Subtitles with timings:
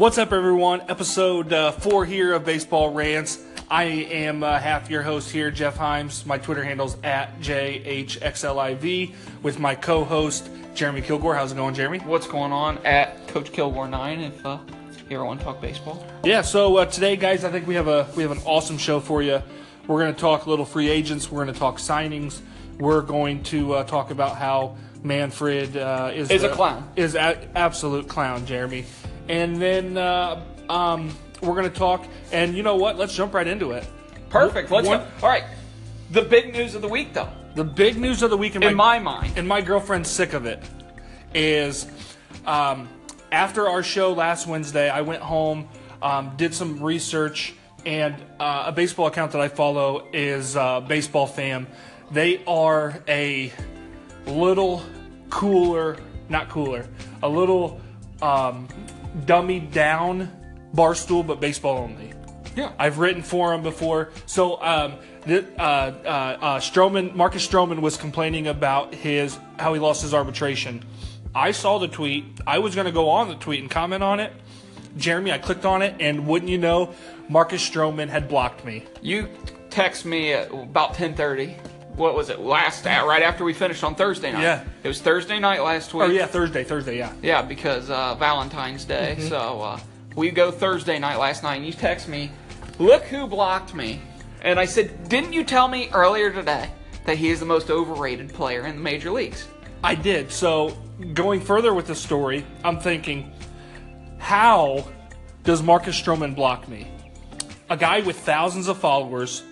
[0.00, 0.80] What's up, everyone?
[0.88, 3.44] Episode uh, four here of Baseball Rants.
[3.70, 6.24] I am uh, half your host here, Jeff Himes.
[6.24, 11.34] My Twitter handle's at JHXLIV with my co host, Jeremy Kilgore.
[11.34, 11.98] How's it going, Jeremy?
[11.98, 14.58] What's going on at Coach Kilgore9 if uh,
[15.10, 16.02] you ever want to talk baseball?
[16.24, 19.00] Yeah, so uh, today, guys, I think we have a we have an awesome show
[19.00, 19.42] for you.
[19.86, 21.30] We're going to talk little free agents.
[21.30, 22.40] We're going to talk signings.
[22.78, 26.90] We're going to uh, talk about how Manfred uh, is Is a clown.
[26.96, 28.86] Is a absolute clown, Jeremy.
[29.28, 32.06] And then uh, um, we're going to talk.
[32.32, 32.96] And you know what?
[32.96, 33.86] Let's jump right into it.
[34.28, 34.70] Perfect.
[34.70, 35.06] Let's One- go.
[35.22, 35.44] All right.
[36.10, 38.74] The big news of the week, though, The big news of the week in, in
[38.74, 40.60] my mind, and my girlfriend's sick of it,
[41.34, 41.86] is
[42.46, 42.88] um,
[43.30, 45.68] after our show last Wednesday, I went home,
[46.02, 47.54] um, did some research,
[47.86, 51.68] and uh, a baseball account that I follow is uh, Baseball Fam.
[52.10, 53.52] They are a
[54.26, 54.82] little
[55.28, 55.96] cooler,
[56.28, 56.88] not cooler,
[57.22, 57.80] a little
[58.20, 58.66] um,
[59.26, 60.30] dummied down
[60.74, 62.12] barstool, but baseball only.
[62.56, 64.10] yeah, I've written for him before.
[64.26, 64.94] So, um,
[65.24, 70.14] th- uh, uh, uh, Stroman, Marcus Stroman was complaining about his how he lost his
[70.14, 70.84] arbitration.
[71.34, 72.24] I saw the tweet.
[72.46, 74.32] I was going to go on the tweet and comment on it.
[74.96, 76.92] Jeremy, I clicked on it, and wouldn't you know,
[77.28, 78.84] Marcus Stroman had blocked me.
[79.00, 79.28] you
[79.70, 81.56] text me at about 10:30.
[81.96, 82.40] What was it?
[82.40, 84.42] Last uh, right after we finished on Thursday night.
[84.42, 84.64] Yeah.
[84.82, 86.02] It was Thursday night last week.
[86.04, 87.12] Oh yeah, Thursday, Thursday, yeah.
[87.22, 89.16] Yeah, because uh, Valentine's Day.
[89.18, 89.28] Mm-hmm.
[89.28, 89.80] So uh,
[90.16, 92.30] we go Thursday night last night, and you text me,
[92.78, 94.00] look who blocked me.
[94.42, 96.70] And I said, didn't you tell me earlier today
[97.04, 99.46] that he is the most overrated player in the major leagues?
[99.84, 100.30] I did.
[100.32, 100.78] So
[101.14, 103.32] going further with the story, I'm thinking,
[104.18, 104.86] how
[105.44, 106.90] does Marcus Stroman block me?
[107.68, 109.42] A guy with thousands of followers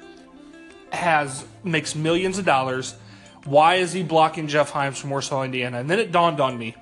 [0.93, 2.95] has makes millions of dollars.
[3.45, 5.79] Why is he blocking Jeff Himes from Warsaw, Indiana?
[5.79, 6.75] And then it dawned on me.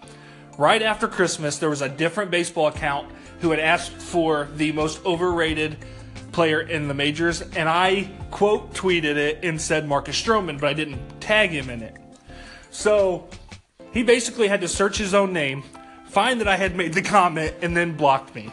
[0.58, 5.04] Right after Christmas, there was a different baseball account who had asked for the most
[5.04, 5.76] overrated
[6.32, 10.74] player in the majors, and I quote tweeted it and said Marcus Stroman, but I
[10.74, 11.97] didn't tag him in it.
[12.70, 13.28] So
[13.92, 15.62] he basically had to search his own name,
[16.06, 18.50] find that I had made the comment, and then blocked me.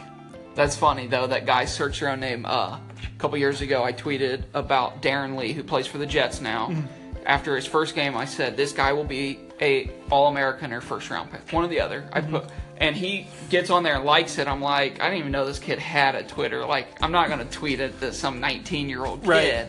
[0.54, 1.26] That's funny though.
[1.26, 2.46] That guy search your own name.
[2.46, 6.40] Uh, a couple years ago, I tweeted about Darron Lee, who plays for the Jets
[6.40, 6.68] now.
[6.68, 6.86] Mm-hmm.
[7.26, 11.08] After his first game, I said this guy will be a All American or first
[11.08, 12.08] round pick, one or the other.
[12.12, 12.36] I Mm-hmm.
[12.36, 14.46] put, and he gets on there and likes it.
[14.48, 16.66] I'm like, I didn't even know this kid had a Twitter.
[16.66, 19.28] Like, I'm not gonna tweet it to some 19 year old kid.
[19.28, 19.66] Right.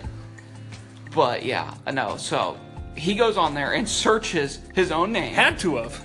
[1.14, 2.18] But yeah, I know.
[2.18, 2.58] So
[2.98, 5.34] he goes on there and searches his own name.
[5.34, 6.04] Had to have.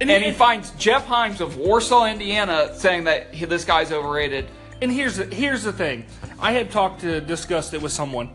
[0.00, 4.46] and he finds Jeff Himes of Warsaw, Indiana, saying that he, this guy's overrated.
[4.80, 6.06] And here's the, here's the thing.
[6.40, 8.30] I had talked to discussed it with someone.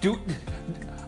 [0.00, 0.18] Do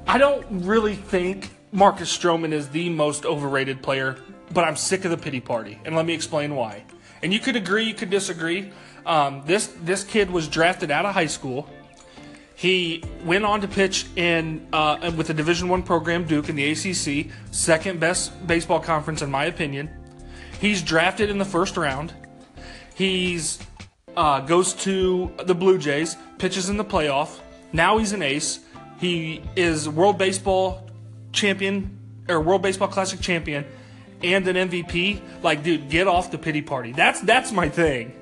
[0.07, 4.17] I don't really think Marcus Stroman is the most overrated player,
[4.53, 6.85] but I'm sick of the pity party, and let me explain why.
[7.23, 8.71] And you could agree, you could disagree.
[9.07, 11.69] Um, this this kid was drafted out of high school.
[12.57, 16.71] He went on to pitch in uh, with the Division One program, Duke, in the
[16.71, 19.91] ACC, second best baseball conference in my opinion.
[20.61, 22.15] He's drafted in the first round.
[22.95, 23.59] He's
[24.17, 27.41] uh, goes to the Blue Jays, pitches in the playoff.
[27.73, 28.61] Now he's an ace.
[28.99, 30.89] He is World Baseball
[31.33, 31.99] champion
[32.29, 33.65] or World Baseball Classic champion
[34.23, 35.21] and an MVP.
[35.43, 36.93] Like, dude, get off the pity party.
[36.93, 38.15] That's that's my thing.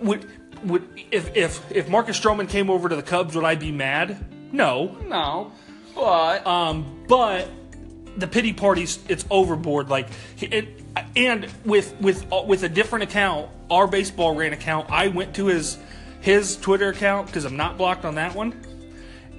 [0.00, 0.26] Would
[0.64, 4.52] would if if if Marcus Stroman came over to the Cubs, would I be mad?
[4.52, 4.96] No.
[5.06, 5.52] No,
[5.94, 7.48] but Um, but
[8.16, 9.88] the pity parties, it's overboard.
[9.88, 10.08] Like,
[10.40, 10.68] it,
[11.16, 15.78] and with with with a different account, our baseball ran account, I went to his
[16.20, 18.60] his Twitter account because I'm not blocked on that one.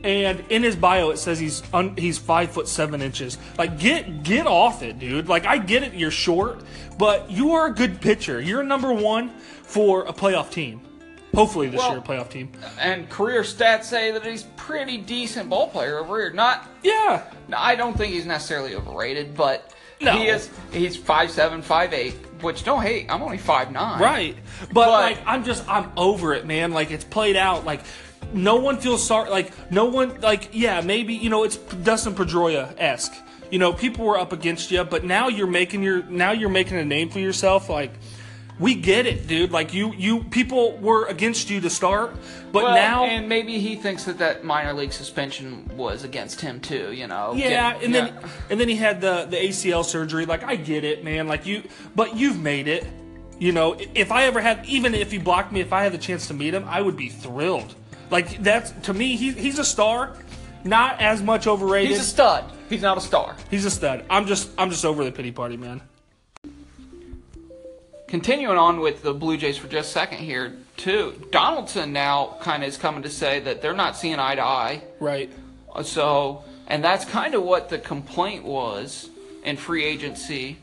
[0.04, 3.40] And in his bio, it says he's un, he's five foot seven inches.
[3.58, 5.28] Like, get get off it, dude.
[5.28, 6.62] Like, I get it, you're short,
[7.00, 8.40] but you are a good pitcher.
[8.40, 9.30] You're number one
[9.64, 10.82] for a playoff team.
[11.34, 12.52] Hopefully this Well- year, playoff team.
[12.80, 16.32] and career stats say that he's pretty decent ball player over here.
[16.32, 17.24] Not, Yeah,
[17.56, 20.14] I don't think he's necessarily overrated, but No.
[20.14, 20.50] he is.
[20.72, 22.16] He's five seven, five eight.
[22.42, 23.08] Which don't hate.
[23.10, 24.02] I'm only five nine.
[24.02, 24.36] Right.
[24.68, 26.72] But, But- like I'm just I'm over it, man.
[26.72, 27.66] Like it's played out.
[27.66, 27.82] Like
[28.34, 32.74] no one feels sorry like no one like yeah, maybe you know it's Dustin Pedroia
[32.78, 33.14] esque.
[33.52, 36.78] You know, people were up against you, but now you're making your now you're making
[36.78, 37.92] a name for yourself like
[38.60, 39.52] we get it, dude.
[39.52, 42.16] Like you, you people were against you to start,
[42.52, 46.60] but Well, now, and maybe he thinks that that minor league suspension was against him
[46.60, 46.94] too.
[46.94, 47.34] You know.
[47.36, 48.30] yeah, and then yeah.
[48.50, 50.26] and then he had the the ACL surgery.
[50.26, 51.28] Like I get it, man.
[51.28, 51.64] Like you,
[51.96, 52.86] but you've made it.
[53.38, 55.98] You know, if I ever had, even if he blocked me, if I had the
[55.98, 57.76] chance to meet him, I would be thrilled.
[58.10, 60.16] Like that's to me, he, he's a star,
[60.64, 61.90] not as much overrated.
[61.90, 62.46] he's a stud.
[62.70, 63.36] He's not a star.
[63.52, 64.06] He's a stud.
[64.10, 65.82] I'm just I'm just over the pity party, man.
[68.08, 71.22] Continuing on with the Blue Jays for just a second here, too.
[71.32, 74.82] Donaldson now kind of is coming to say that they're not seeing eye to eye.
[75.00, 75.30] Right.
[75.84, 79.10] So, and that's kind of what the complaint was
[79.44, 80.58] in free agency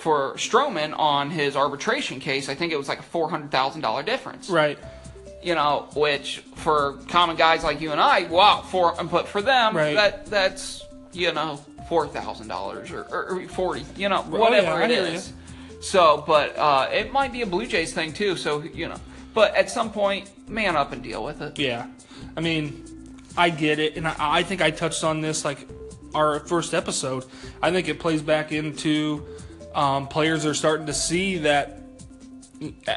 [0.00, 2.48] for Stroman on his arbitration case.
[2.48, 4.48] I think it was like a four hundred thousand dollar difference.
[4.50, 4.78] Right.
[5.42, 9.76] You know, which for common guys like you and I, wow, for but for them,
[9.76, 9.94] Right.
[9.94, 11.56] that that's you know
[11.88, 15.32] four thousand dollars or, or or forty, you know, Oh, whatever yeah, I it is.
[15.80, 18.36] So, but uh, it might be a Blue Jays thing too.
[18.36, 19.00] So you know,
[19.34, 21.58] but at some point, man up and deal with it.
[21.58, 21.86] Yeah,
[22.36, 22.84] I mean,
[23.36, 25.66] I get it, and I, I think I touched on this like
[26.14, 27.24] our first episode.
[27.62, 29.26] I think it plays back into
[29.74, 31.82] um, players are starting to see that
[32.86, 32.94] uh,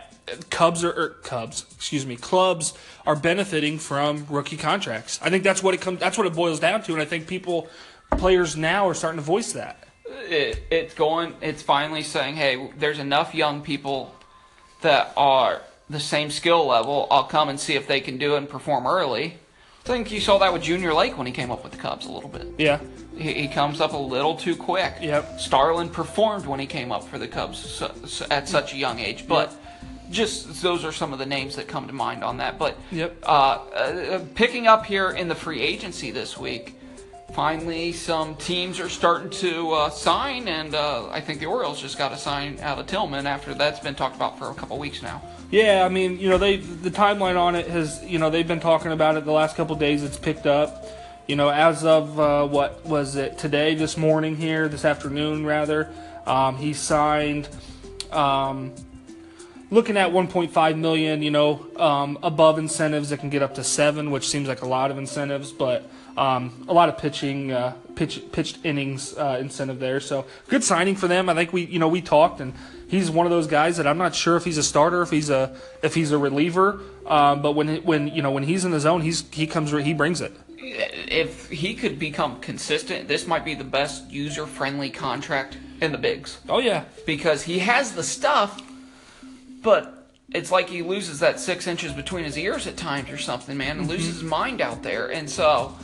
[0.50, 2.74] Cubs or Cubs, excuse me, clubs
[3.06, 5.19] are benefiting from rookie contracts.
[5.21, 6.00] I think that's what it comes.
[6.00, 7.69] That's what it boils down to, and I think people,
[8.12, 9.82] players now are starting to voice that.
[10.30, 14.13] It, it's going it's finally saying hey there's enough young people
[14.81, 17.07] that are the same skill level.
[17.12, 19.38] I'll come and see if they can do it and perform early.
[19.83, 22.06] I think you saw that with junior lake when he came up with the cubs
[22.06, 22.48] a little bit.
[22.57, 22.80] Yeah,
[23.18, 24.95] he, he comes up a little too quick.
[25.01, 25.39] Yep.
[25.39, 29.00] starlin performed when he came up for the cubs so, so, at such a young
[29.00, 29.54] age but
[30.09, 33.18] just those are some of the names that come to mind on that but Yep.
[33.24, 33.27] uh,
[33.75, 36.75] uh, picking up here in the free agency this week
[37.33, 41.97] finally some teams are starting to uh, sign and uh, i think the orioles just
[41.97, 45.01] got a sign out of tillman after that's been talked about for a couple weeks
[45.01, 45.21] now
[45.53, 48.59] Yeah, I mean, you know, they the timeline on it has, you know, they've been
[48.59, 50.01] talking about it the last couple days.
[50.01, 50.83] It's picked up.
[51.27, 55.94] You know, as of uh, what was it today, this morning here, this afternoon rather,
[56.25, 57.50] um, he signed.
[58.12, 58.74] Um,
[59.73, 64.11] looking at 1.5 million, you know, um, above incentives that can get up to seven,
[64.11, 68.21] which seems like a lot of incentives, but um, a lot of pitching, uh, pitch,
[68.31, 69.99] pitched innings uh, incentive there.
[69.99, 71.27] So good signing for them.
[71.27, 72.53] I think we, you know, we talked, and
[72.87, 75.31] he's one of those guys that I'm not sure if he's a starter, if he's
[75.31, 76.79] a, if he's a reliever.
[77.07, 79.93] Um, but when, when you know, when he's in the zone, he's he comes, he
[79.93, 80.33] brings it.
[80.57, 85.97] if he could become consistent this might be the best user friendly contract in the
[85.97, 88.61] bigs Oh yeah, because he has the stuff,
[89.63, 93.57] but it's like he loses that six inches between his ears at times or something,
[93.57, 95.12] man, and loses his mind out there.
[95.12, 95.77] And so,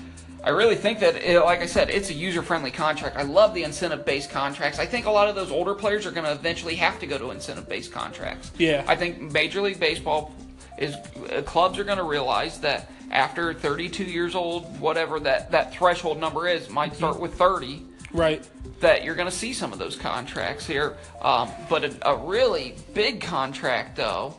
[0.44, 3.18] I really think that, it, like I said, it's a user-friendly contract.
[3.18, 4.80] I love the incentive-based contracts.
[4.80, 7.18] I think a lot of those older players are going to eventually have to go
[7.18, 8.52] to incentive-based contracts.
[8.58, 8.86] Yeah.
[8.88, 10.34] I think Major League Baseball
[10.78, 15.74] is uh, clubs are going to realize that after 32 years old, whatever that that
[15.74, 17.84] threshold number is, might start with 30
[18.14, 18.48] right.
[18.81, 20.98] That you're going to see some of those contracts here.
[21.22, 24.36] Um, but a, a really big contract, though,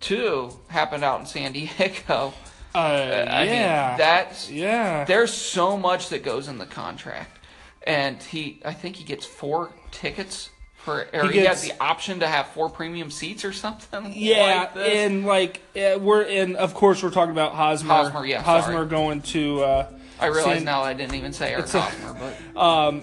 [0.00, 2.32] too, happened out in San Diego.
[2.74, 5.04] Uh, I mean, yeah, that's yeah.
[5.04, 7.38] there's so much that goes in the contract,
[7.82, 12.20] and he, I think he gets four tickets for, or he, He has the option
[12.20, 14.12] to have four premium seats or something.
[14.16, 14.88] Yeah, like this.
[14.94, 16.54] and like uh, we're in.
[16.56, 17.92] Of course, we're talking about Hosmer.
[17.92, 18.86] Hosmer, yeah, Hosmer sorry.
[18.88, 19.62] going to.
[19.64, 23.02] Uh, I realize San- now I didn't even say Eric It's a- Hosmer, but um,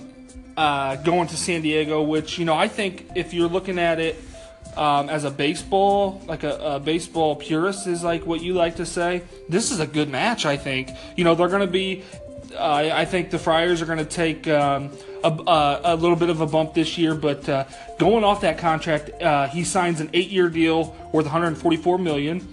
[0.57, 4.15] uh, going to San Diego, which you know I think if you're looking at it
[4.75, 8.85] um, as a baseball, like a, a baseball purist is like what you like to
[8.85, 9.21] say.
[9.47, 10.45] This is a good match.
[10.45, 12.03] I think you know they're going to be.
[12.55, 14.89] Uh, I think the Friars are going to take um,
[15.23, 17.65] a, a, a little bit of a bump this year, but uh,
[17.99, 22.47] going off that contract, uh, he signs an eight-year deal worth 144 million.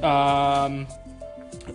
[0.00, 0.86] Um,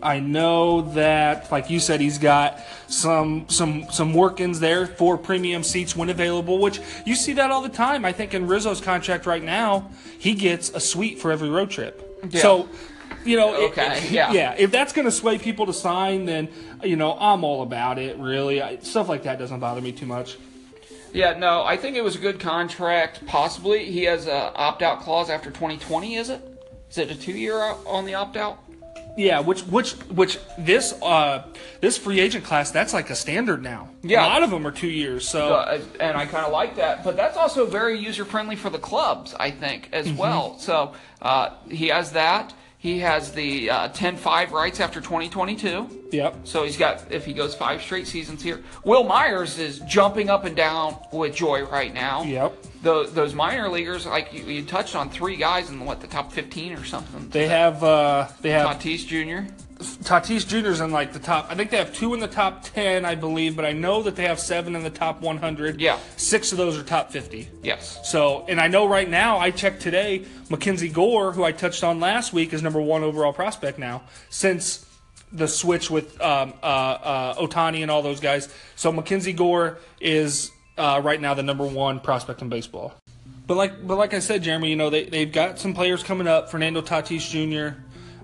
[0.02, 5.64] I know that, like you said, he's got some some some work-ins there for premium
[5.64, 8.04] seats when available, which you see that all the time.
[8.06, 9.90] I think in Rizzo's contract right now,
[10.20, 12.20] he gets a suite for every road trip.
[12.30, 12.42] Yeah.
[12.42, 12.70] So,
[13.24, 14.32] you know, Okay, it- yeah.
[14.34, 14.56] yeah.
[14.58, 16.50] If that's going to sway people to sign, then
[16.84, 18.18] you know I'm all about it.
[18.18, 20.38] Really, I, stuff like that doesn't bother me too much.
[21.14, 23.26] yeah, no, I think it was a good contract.
[23.26, 26.16] Possibly he has a opt-out clause after 2020.
[26.16, 26.42] Is it?
[26.90, 28.60] Is it a two-year on the opt-out?
[29.18, 31.44] Yeah, which which which this uh
[31.82, 33.90] this free agent class that's like a standard now.
[34.04, 34.26] Yeah.
[34.26, 35.28] a lot of them are two years.
[35.28, 38.70] So Uh, and I kind of like that, but that's also very user friendly for
[38.70, 40.18] the clubs, I think, as Mm-hmm.
[40.18, 40.58] well.
[40.60, 42.54] So uh, he has that.
[42.80, 46.10] He has the uh, 10-5 rights after 2022.
[46.12, 46.36] yep.
[46.44, 48.64] So he's got if he goes five straight seasons here.
[48.86, 52.22] Wil Myers is jumping up and down with joy right now.
[52.22, 52.54] Yep.
[52.82, 56.32] Those, those minor leaguers, like you, you touched on, three guys in what the top
[56.32, 57.30] 15 or something.
[57.30, 59.52] They have uh, they have Tatis Jr.
[59.80, 61.48] Tatis Jr.'s in like the top.
[61.50, 64.16] I think they have two in the top ten, I believe, but I know that
[64.16, 65.80] they have seven in the top 100.
[65.80, 66.00] Yeah.
[66.16, 67.50] six of those are top 50.
[67.62, 68.00] Yes.
[68.10, 72.00] So, and I know right now, I checked today, Mackenzie Gore, who I touched on
[72.00, 74.86] last week, is number one overall prospect now since
[75.32, 78.50] the switch with um, uh, uh, Ohtani and all those guys.
[78.76, 82.94] So Mackenzie Gore is uh, right now the number one prospect in baseball.
[83.46, 86.28] But like, but like I said, Jeremy, you know they they've got some players coming
[86.28, 86.50] up.
[86.50, 87.80] Fernando Tatis Jr.,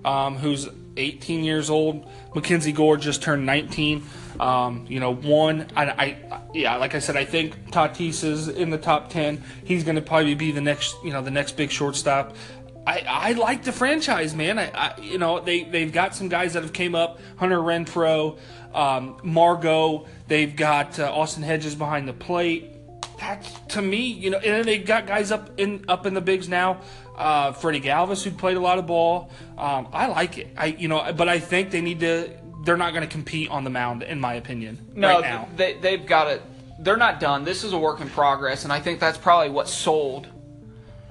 [0.07, 0.67] um, who's
[0.97, 2.07] 18 years old.
[2.35, 4.03] Mackenzie Gore just turned 19.
[4.39, 8.69] Um, you know, one, I, I, yeah, like I said, I think Tatis is in
[8.69, 9.43] the top 10.
[9.63, 12.35] He's going to probably be the next, you know, the next big shortstop.
[12.85, 14.59] I, I like the franchise, man.
[14.59, 17.19] I, I, you know, they they've got some guys that have came up.
[17.37, 18.37] Hunter Renfroe,
[18.73, 20.05] um, Margot.
[20.27, 22.71] They've got uh, Austin Hedges behind the plate.
[23.19, 26.21] That's to me, you know, and then they've got guys up in up in the
[26.21, 26.81] bigs now.
[27.15, 29.31] Uh, Freddie Galvis, who played a lot of ball.
[29.57, 30.47] Um, I like it.
[30.57, 32.31] I, you know, but I think they need to.
[32.65, 34.77] They're not going to compete on the mound, in my opinion.
[34.93, 35.47] No, right now.
[35.55, 36.41] they they've got it.
[36.79, 37.45] They're not done.
[37.45, 40.27] This is a work in progress, and I think that's probably what sold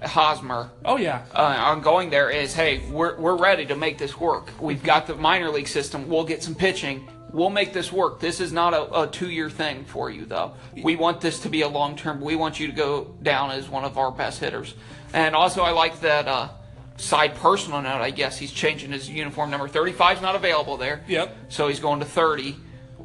[0.04, 4.18] Hosmer Oh yeah, uh, on going there is, hey, we're, we're ready to make this
[4.18, 4.50] work.
[4.61, 6.09] We've got the minor league system.
[6.09, 7.09] We'll get some pitching.
[7.32, 8.21] We'll make this work.
[8.21, 10.54] This is not a, a two year thing for you, though.
[10.82, 12.21] We want this to be a long term.
[12.21, 14.75] We want you to go down as one of our best hitters.
[15.14, 16.49] And also, I like that uh,
[16.97, 18.38] side personal note, I guess.
[18.38, 19.66] He's changing his uniform number.
[19.66, 21.04] 35 is not available there.
[21.09, 21.35] Yep.
[21.49, 22.56] So he's going to 30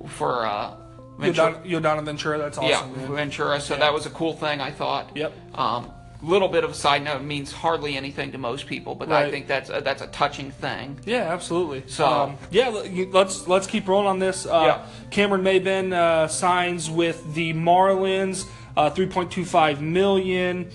[0.08, 0.76] for uh,
[1.18, 1.54] Ventura.
[1.54, 2.38] Yordano, Yordano Ventura.
[2.38, 2.92] That's awesome.
[2.92, 3.16] Yeah, man.
[3.16, 3.62] Ventura.
[3.62, 5.16] So that was a cool thing, I thought.
[5.16, 5.34] Yep.
[5.58, 9.30] Um, little bit of a side note means hardly anything to most people, but I
[9.30, 11.00] think that's a, that's a touching thing.
[11.06, 11.84] Yeah, absolutely.
[11.88, 14.46] So- um, yeah, let's let's keep rolling on this.
[14.46, 14.86] Uh, Yeah.
[15.12, 18.46] Cameron Maybin uh, signs with the Marlins,
[18.76, 20.70] uh, three point two five million.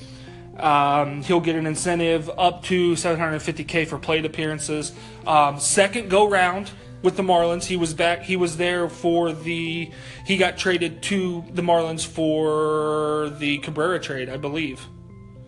[0.58, 4.92] Um, he'll get an incentive up to 750k for plate appearances.
[5.26, 6.70] Um, second go round
[7.02, 7.64] with the Marlins.
[7.64, 8.22] He was back.
[8.22, 9.90] He was there for the.
[10.26, 14.86] He got traded to the Marlins for the Cabrera trade, I believe.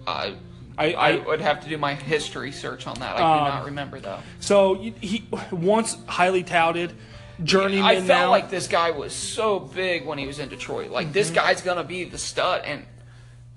[0.06, 0.36] I,
[0.76, 3.16] I, I would have to do my history search on that.
[3.16, 4.18] I Um, do not remember though.
[4.40, 6.92] so he, once highly touted
[7.42, 8.30] journeyman I felt now.
[8.30, 10.90] like this guy was so big when he was in Detroit.
[10.90, 11.34] Like this Mm-hmm.
[11.36, 12.86] guy's gonna be the stud, and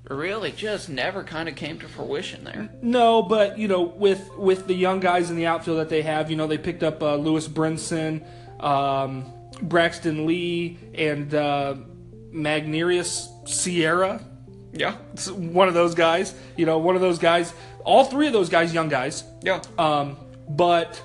[0.10, 2.70] really just never kind of came to fruition there.
[2.82, 6.30] No, but you know, with with the young guys in the outfield that they have,
[6.32, 8.24] you know, they picked up uh, Lewis Brinson,
[8.64, 11.76] um, Braxton Lee, and uh,
[12.34, 14.22] Magneuris Sierra.
[14.78, 14.96] Yeah,
[15.32, 16.34] one of those guys.
[16.56, 17.54] You know, one of those guys.
[17.84, 19.24] All three of those guys, young guys.
[19.42, 19.62] yeah.
[19.78, 20.18] Um,
[20.50, 21.02] but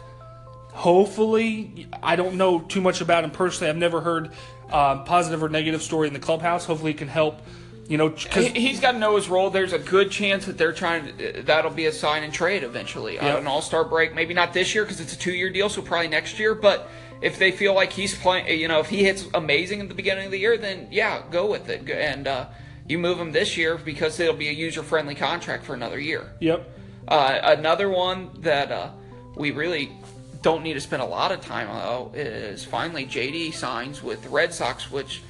[0.73, 3.71] hopefully, I don't know too much about him personally.
[3.71, 4.31] I've never heard
[4.71, 6.65] um, positive or negative story in the clubhouse.
[6.65, 7.41] Hopefully, he can help.
[7.89, 9.51] You know, because He- He's got to know his role.
[9.51, 11.43] There's a good chance that they're trying to.
[11.43, 13.19] That'll be a sign and trade eventually.
[13.19, 13.39] Uh, Yep.
[13.41, 15.83] an All Star break, maybe not this year because it's a two year deal, so
[15.83, 16.55] probably next year.
[16.55, 16.89] But
[17.21, 20.27] if they feel like he's playing, you know, if he hits amazing at the beginning
[20.27, 21.91] of the year, then yeah, go with it.
[21.91, 22.47] And uh,
[22.93, 26.31] you move him this year because it'll be a user friendly contract for another year.
[26.39, 26.69] yep.
[27.09, 28.91] Uh, another one that uh,
[29.35, 29.91] we really
[30.41, 34.23] don't need to spend a lot of time on though, is finally JD signs with
[34.23, 35.21] the Red Sox, which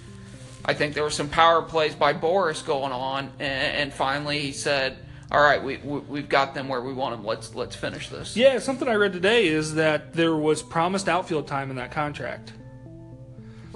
[0.65, 4.53] I think there were some power plays by Boris going on, and, and finally he
[4.53, 4.99] said,
[5.31, 7.25] "All right, we, we we've got them where we want them.
[7.25, 11.49] Let's let's finish this." Yeah, something I read today is that there was promised outfield
[11.49, 12.53] time in that contract.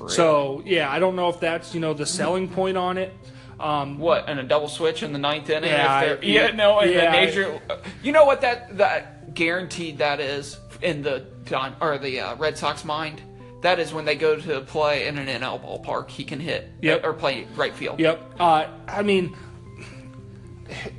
[0.09, 3.15] So yeah, I don't know if that's you know the selling point on it.
[3.59, 5.71] Um, What and a double switch in the ninth inning?
[5.71, 7.61] Yeah, yeah, no, in yeah, major.
[8.03, 12.59] You know what that that guaranteed that is in the Don- or the uh, Red
[12.59, 13.23] Sox mind.
[13.63, 17.05] That is when they go to play in an NL ballpark, he can hit Yep.
[17.05, 17.99] or play right field.
[17.99, 18.35] Yep.
[18.39, 19.35] Uh, I mean,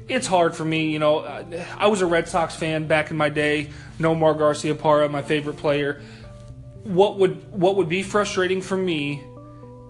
[0.08, 0.90] it's hard for me.
[0.92, 1.44] You know, uh,
[1.78, 3.70] I was a Red Sox fan back in my day.
[4.00, 6.02] Nomar Garciaparra, my favorite player.
[6.84, 9.22] What would what would be frustrating for me,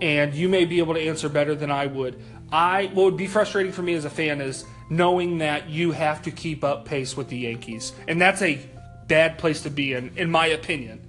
[0.01, 2.21] and you may be able to answer better than I would.
[2.51, 6.21] I what would be frustrating for me as a fan is knowing that you have
[6.23, 8.59] to keep up pace with the Yankees, and that's a
[9.07, 11.01] bad place to be in, in my opinion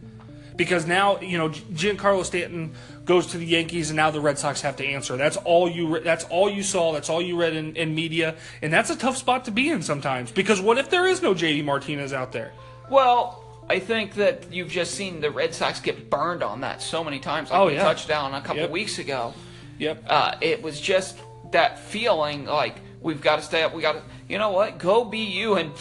[0.56, 4.60] because now you know Giancarlo Stanton goes to the Yankees, and now the Red Sox
[4.62, 5.16] have to answer.
[5.16, 5.86] That's all you.
[5.94, 6.92] Re- that's all you saw.
[6.92, 9.82] That's all you read in, in media, and that's a tough spot to be in
[9.82, 10.30] sometimes.
[10.32, 12.52] Because what if there is no JD Martinez out there?
[12.90, 17.04] Well, I think that you've just seen the Red Sox get burned on that so
[17.04, 17.50] many times.
[17.50, 17.82] Like Oh, yeah.
[17.82, 18.70] touched on a couple Yep.
[18.70, 19.34] weeks ago.
[19.78, 20.04] Yep.
[20.08, 21.18] uh, it was just
[21.52, 23.74] that feeling like we've got to stay up.
[23.74, 24.78] We got to, you know what?
[24.78, 25.72] Go be you and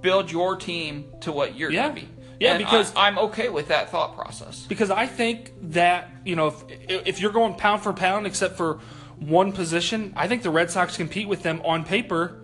[0.00, 1.84] build your team to what you're Yeah.
[1.84, 2.08] going to be.
[2.38, 4.66] Yeah, And because- I, I'm okay with that thought process.
[4.68, 6.64] Because I think that you know if
[7.06, 8.80] if you're going pound for pound, except for
[9.18, 12.38] one position, I think the Red Sox compete with them on paper,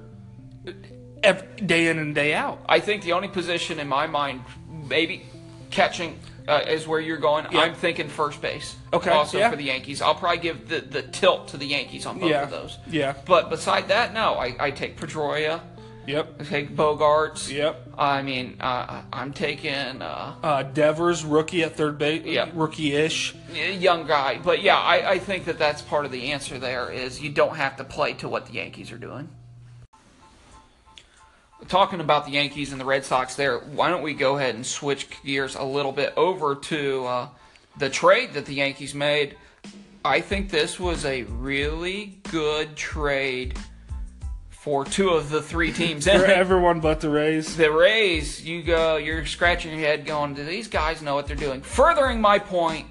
[1.22, 2.64] ev day in and day out.
[2.68, 4.40] I think the only position in my mind,
[4.88, 5.26] maybe
[5.70, 6.18] catching.
[6.48, 7.46] Uh, is where you're going.
[7.52, 7.60] Yeah.
[7.60, 8.74] I'm thinking first base.
[8.92, 9.50] Okay, Also yeah.
[9.50, 12.42] for the Yankees, I'll probably give the, the tilt to the Yankees on both Yeah,
[12.42, 12.78] of those.
[12.90, 13.14] yeah.
[13.26, 14.34] But beside that, no.
[14.34, 15.60] I, I take Pedroia.
[16.04, 16.34] Yep.
[16.40, 17.48] I take Bogaerts.
[17.48, 17.90] Yep.
[17.96, 20.02] I mean, uh, I'm taking.
[20.02, 22.50] Uh, Uh, Devers, rookie at third base, Yeah.
[22.54, 23.36] rookie-ish.
[23.54, 24.38] young guy.
[24.42, 27.56] But yeah, I, I think that that's part of the answer there is you don't
[27.56, 29.28] have to play to what the Yankees are doing.
[31.68, 34.66] Talking about the Yankees and the Red Sox there, why don't we go ahead and
[34.66, 37.28] switch gears a little bit over to uh,
[37.78, 39.36] the trade that the Yankees made?
[40.04, 43.56] I think this was a really good trade
[44.50, 46.04] for two of the three teams.
[46.04, 47.56] For everyone but the Rays.
[47.56, 51.36] The Rays, you go, you're scratching your head going, do these guys know what they're
[51.36, 51.62] doing?
[51.62, 52.86] Furthering my point,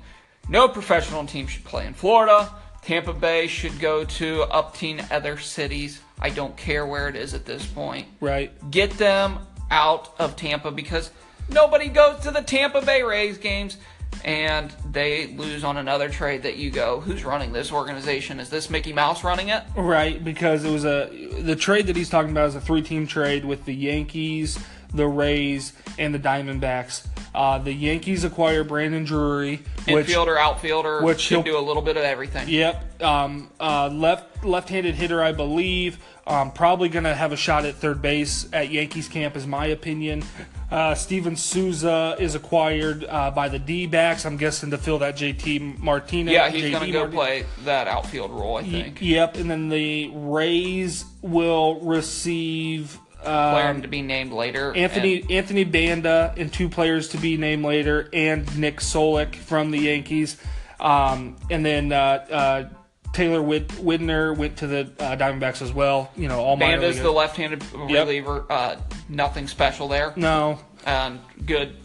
[0.49, 2.49] no professional team should play in Florida.
[2.81, 6.01] Tampa Bay should go to up team other cities.
[6.21, 8.07] I don't care where it is at this point.
[8.19, 8.51] Right.
[8.71, 11.09] Get them out of Tampa because
[11.49, 13.77] nobody goes to the Tampa Bay Rays games
[14.23, 18.39] and they lose on another trade that you go, who's running this organization?
[18.39, 19.63] Is this Mickey Mouse running it?
[19.75, 21.09] Right, because it was a
[21.39, 24.59] the trade that he's talking about is a three team trade with the Yankees,
[24.93, 27.07] the Rays, and the Diamondbacks.
[27.33, 31.81] Uh, the Yankees acquire Brandon Drury, which Infielder, outfielder, which should he'll- do a little
[31.81, 32.49] bit of everything.
[32.49, 33.01] Yep.
[33.01, 35.97] Um, uh, left left-handed hitter, I believe.
[36.27, 39.67] Um, probably going to have a shot at third base at Yankees camp, is my
[39.67, 40.23] opinion.
[40.69, 44.25] Uh, Steven Souza is acquired uh, by the D-backs.
[44.25, 46.31] I'm guessing to fill that JD Martinez.
[46.33, 47.15] Yeah, he's going to go Martinez.
[47.15, 49.01] play that outfield role, I think.
[49.01, 54.75] Yep, and then the Rays will receive uh, Player to be named later.
[54.75, 59.71] Anthony and- Anthony Banda and two players to be named later, and Nick Solak from
[59.71, 60.37] the Yankees,
[60.79, 62.69] um, and then uh, uh,
[63.13, 66.11] Taylor Whit- Widener went to the uh, Diamondbacks as well.
[66.15, 68.45] You know, all Banda's the left-handed reliever.
[68.49, 68.77] Uh,
[69.09, 70.13] nothing special there.
[70.15, 71.75] no, Um, good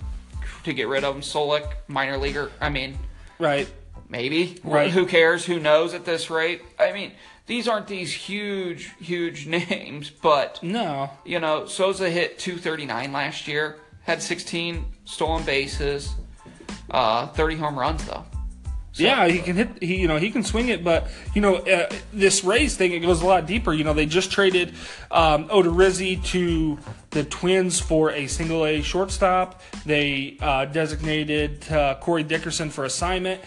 [0.64, 1.22] to get rid of him.
[1.22, 2.50] Solak, minor leaguer.
[2.60, 2.98] I mean,
[3.38, 3.68] right,
[4.08, 4.58] maybe.
[4.64, 4.90] Right.
[4.90, 5.44] Who cares?
[5.44, 6.62] Who knows at this rate?
[6.78, 7.12] I mean,
[7.46, 13.76] these aren't these huge, huge names, but no, you know, Souza hit 239 last year,
[14.02, 16.14] had 16 stolen bases,
[16.90, 18.24] uh, 30 home runs though.
[18.92, 19.82] So- yeah, he can hit.
[19.82, 23.00] He you know he can swing it, but you know uh, this Rays thing it
[23.00, 23.74] goes a lot deeper.
[23.74, 24.70] You know they just traded
[25.10, 26.78] um, Odorizzi to
[27.10, 29.60] the Twins for a single A shortstop.
[29.84, 33.42] They uh, designated uh, Corey Dickerson for assignment.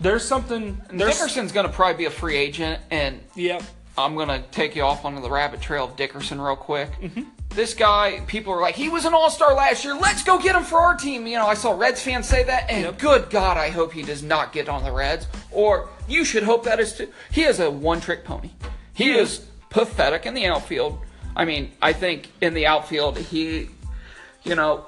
[0.00, 0.80] There's something.
[0.92, 3.62] There's, Dickerson's going to probably be a free agent, and Yep.
[3.98, 6.90] I'm going to take you off onto the rabbit trail of Dickerson real quick.
[7.00, 7.22] Mm-hmm.
[7.50, 9.94] This guy, people are like, he was an all star last year.
[9.94, 11.26] Let's go get him for our team.
[11.26, 12.98] You know, I saw Reds fans say that, and Yep.
[12.98, 15.26] good God, I hope he does not get on the Reds.
[15.50, 17.12] Or you should hope that is too.
[17.30, 18.50] He is a one trick pony.
[18.94, 21.00] He is pathetic in the outfield.
[21.36, 23.68] I mean, I think in the outfield, he,
[24.44, 24.86] you know,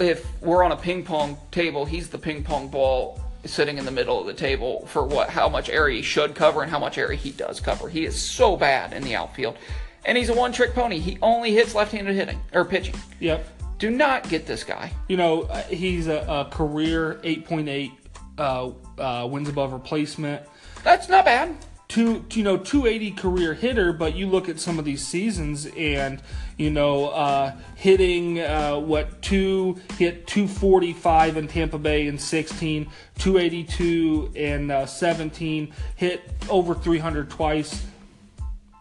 [0.00, 3.90] if we're on a ping pong table, he's the ping pong ball sitting in the
[3.90, 6.98] middle of the table for what how much area he should cover and how much
[6.98, 7.88] area he does cover.
[7.88, 9.56] He is so bad in the outfield.
[10.04, 10.98] And he's a one trick pony.
[10.98, 12.94] He only hits left handed hitting or pitching.
[13.20, 13.46] Yep.
[13.78, 14.92] Do not get this guy.
[15.08, 17.92] You know uh, he's a, a career 8.8
[18.38, 20.42] uh, uh, wins above replacement.
[20.84, 21.56] That's not bad.
[21.92, 26.22] Two you know 280 career hitter but you look at some of these seasons and
[26.56, 34.32] you know uh, hitting uh, what two hit 245 in Tampa Bay in 16 282
[34.34, 37.84] in uh, 17 hit over 300 twice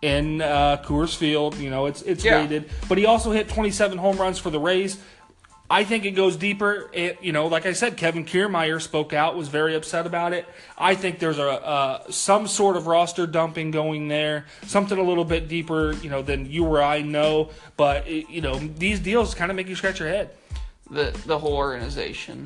[0.02, 2.40] in uh, Coors Field you know it's it's Yeah.
[2.42, 4.98] rated but he also hit 27 home runs for the Rays
[5.72, 6.90] I think it goes deeper.
[6.92, 10.46] It, you know, like I said, Kevin Kiermaier spoke out, was very upset about it.
[10.78, 15.24] I think there's a uh, some sort of roster dumping going there, something a little
[15.24, 17.52] bit deeper, you know, than you or I know.
[17.78, 20.32] But it, you know, these deals kind of make you scratch your head.
[20.90, 22.46] The the whole organization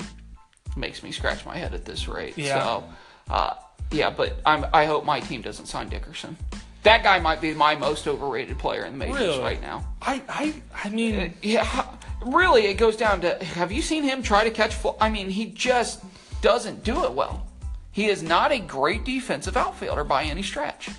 [0.76, 2.38] makes me scratch my head at this rate.
[2.38, 2.62] Yeah.
[2.62, 2.84] So
[3.28, 3.54] uh,
[3.90, 6.36] yeah, but I'm I hope my team doesn't sign Dickerson.
[6.84, 9.40] That guy might be my most overrated player in the majors Really?
[9.40, 9.84] right now.
[10.00, 11.84] I, I, I mean, Yeah,
[12.24, 14.74] really, it goes down to have you seen him try to catch?
[14.74, 16.02] Fl- I mean, he just
[16.42, 17.46] doesn't do it well.
[17.92, 20.90] He is not a great defensive outfielder by any stretch.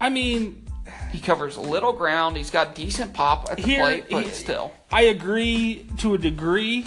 [0.00, 0.66] I mean,
[1.12, 2.36] He covers little ground.
[2.36, 4.72] He's got decent pop at the Here, plate, but he- still.
[4.90, 6.84] I agree to a degree.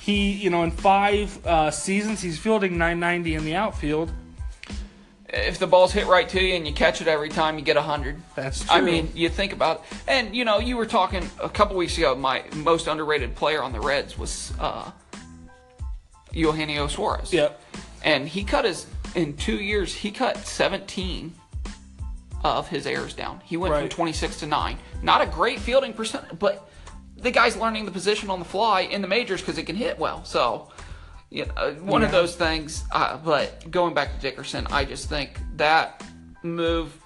[0.00, 4.12] He, you know, in five uh, seasons, he's fielding 990 in the outfield.
[5.36, 7.76] If the ball's hit right to you and you catch it every time, you get
[7.76, 8.22] a 100.
[8.36, 8.70] That's true.
[8.70, 9.98] I mean, you think about it.
[10.06, 13.72] And, you know, you were talking a couple weeks ago, my most underrated player on
[13.72, 14.92] the Reds was uh,
[16.32, 17.32] Eugenio Suarez.
[17.32, 17.60] Yep.
[18.04, 21.34] And he cut his, in two years, he cut 17
[22.44, 23.40] of his errors down.
[23.44, 24.78] He went from 26 to 9.
[25.02, 26.70] Not a great fielding percent, but
[27.16, 29.98] the guy's learning the position on the fly in the majors because he can hit
[29.98, 30.24] well.
[30.24, 30.68] So,
[31.34, 32.84] you know, one of those things.
[32.92, 36.04] Uh, but going back to Dickerson, I just think that
[36.44, 36.96] move,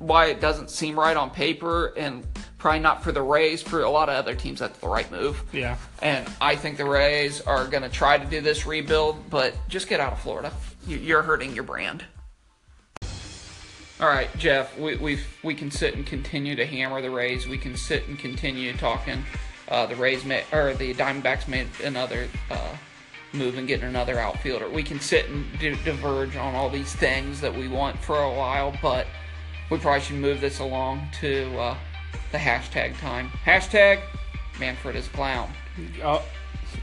[0.00, 2.26] why it doesn't seem right on paper and
[2.58, 5.40] probably not for the Rays, for a lot of other teams, that's the right move.
[5.52, 5.76] Yeah.
[6.02, 9.86] And I think the Rays are going to try to do this rebuild, but just
[9.88, 10.50] get out of Florida.
[10.88, 12.04] You- You're hurting your brand.
[14.00, 14.76] All right, Jeff.
[14.78, 17.48] We we we can sit and continue to hammer the Rays.
[17.48, 19.24] We can sit and continue talking.
[19.68, 22.76] Uh, the Rays made or the Diamondbacks made another uh,
[23.32, 24.68] move and getting another outfielder.
[24.68, 28.32] We can sit and di- diverge on all these things that we want for a
[28.32, 29.06] while, but
[29.70, 31.76] we probably should move this along to uh,
[32.32, 33.30] the hashtag time.
[33.44, 34.00] Hashtag
[34.58, 35.50] Manfred is a clown.
[36.02, 36.20] Uh,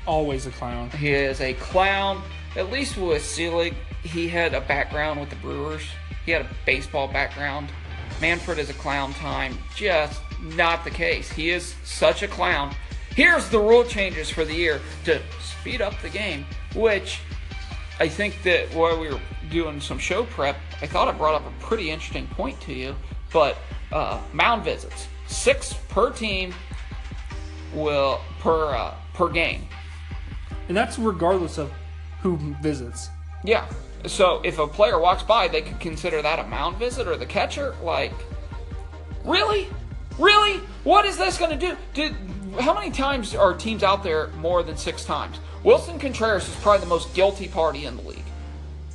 [0.06, 0.90] always a clown.
[0.92, 2.22] He is a clown.
[2.56, 5.84] At least with Selig, he had a background with the Brewers.
[6.26, 7.70] He had a baseball background.
[8.22, 9.58] Manfred is a clown time.
[9.76, 11.32] Just not the case.
[11.32, 12.74] He is such a clown.
[13.16, 17.22] Here's the rule changes for the year to speed up the game, which
[17.98, 21.48] I think that while we were doing some show prep, I thought I brought up
[21.48, 22.94] a pretty interesting point to you.
[23.32, 23.58] But
[23.94, 26.54] uh, mound visits, six per team,
[27.74, 29.66] will per uh, per game.
[30.68, 31.72] And that's regardless of
[32.22, 33.10] who visits.
[33.46, 33.66] Yeah.
[34.08, 37.26] So if a player walks by, they could consider that a mound visit or the
[37.26, 37.76] catcher.
[37.82, 38.14] Like,
[39.24, 39.68] really,
[40.20, 41.78] really, what is this going to do?
[41.94, 42.14] Did
[42.60, 45.38] how many times are teams out there more than six times?
[45.64, 48.24] Willson Contreras is probably the most guilty party in the league.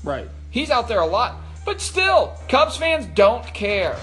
[0.05, 0.29] Right.
[0.51, 3.99] He's out there a lot, but still, Cubs fans don't care.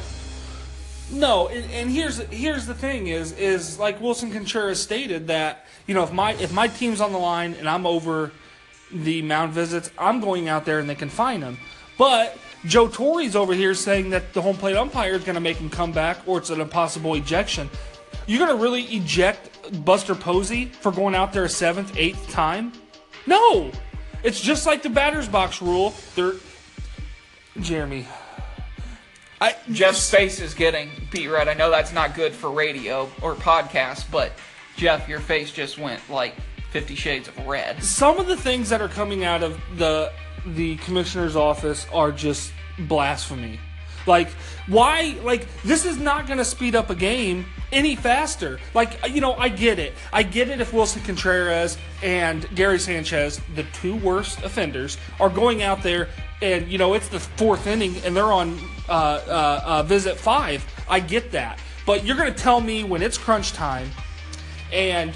[1.11, 5.93] No, and, and here's here's the thing is is like Willson Contreras stated that you
[5.93, 8.31] know if my if my team's on the line and I'm over
[8.91, 11.57] the mound visits, I'm going out there and they can find him.
[11.97, 15.57] But Joe Torre's over here saying that the home plate umpire is going to make
[15.57, 17.69] him come back or it's an impossible ejection.
[18.25, 19.46] You're going to really eject
[19.83, 22.71] Buster Posey for going out there a seventh, eighth time?
[23.25, 23.71] No.
[24.23, 25.93] It's just like the batter's box rule.
[26.15, 26.33] They're
[27.59, 28.05] Jeremy.
[29.39, 31.47] I Jeff's face is getting beet red.
[31.47, 34.31] I know that's not good for radio or podcast, but
[34.75, 36.33] Jeff, your face just went like
[36.71, 37.83] Fifty Shades of Red.
[37.83, 40.11] some of the things that are coming out of the
[40.45, 43.59] the commissioner's office are just blasphemy.
[44.07, 44.29] Like
[44.67, 48.59] why like this is not going to speed up a game any faster.
[48.73, 49.93] Like you know, I get it.
[50.13, 55.63] I get it if Willson Contreras and Gary Sanchez, the two worst offenders, are going
[55.63, 56.09] out there
[56.41, 58.57] and you know it's the fourth inning and they're on
[58.89, 60.65] uh, uh, uh, visit five.
[60.89, 63.89] I get that, but you're going to tell me when it's crunch time
[64.71, 65.13] and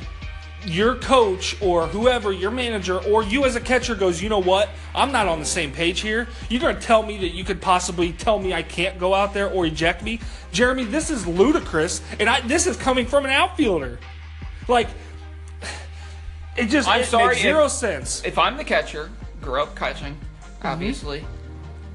[0.65, 4.69] your coach or whoever, your manager, or you as a catcher goes, you know what?
[4.93, 6.28] I'm not on the same page here.
[6.50, 9.34] You're going to tell me that you could possibly tell me I can't go out
[9.34, 10.19] there or eject me?
[10.52, 14.00] Jeremy, this is ludicrous, and I, this is coming from an outfielder.
[14.67, 14.88] Like,
[16.58, 18.21] it just I'm it sorry, makes zero if- sense.
[18.26, 19.10] If I'm the catcher,
[19.41, 20.67] grew up catching, Mm-hmm.
[20.67, 21.26] obviously.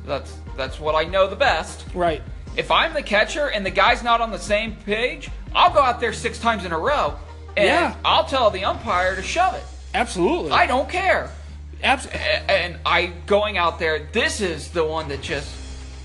[0.07, 1.85] That's that's what I know the best.
[1.94, 2.22] Right.
[2.57, 6.00] If I'm the catcher and the guy's not on the same page, I'll go out
[6.00, 7.16] there six times in a row
[7.57, 7.95] and Yeah.
[8.05, 9.64] I'll tell the umpire to shove it.
[9.95, 10.53] Absolutely.
[10.53, 11.31] I don't care.
[11.83, 15.49] Abs- A- and I going out there, this is the one that just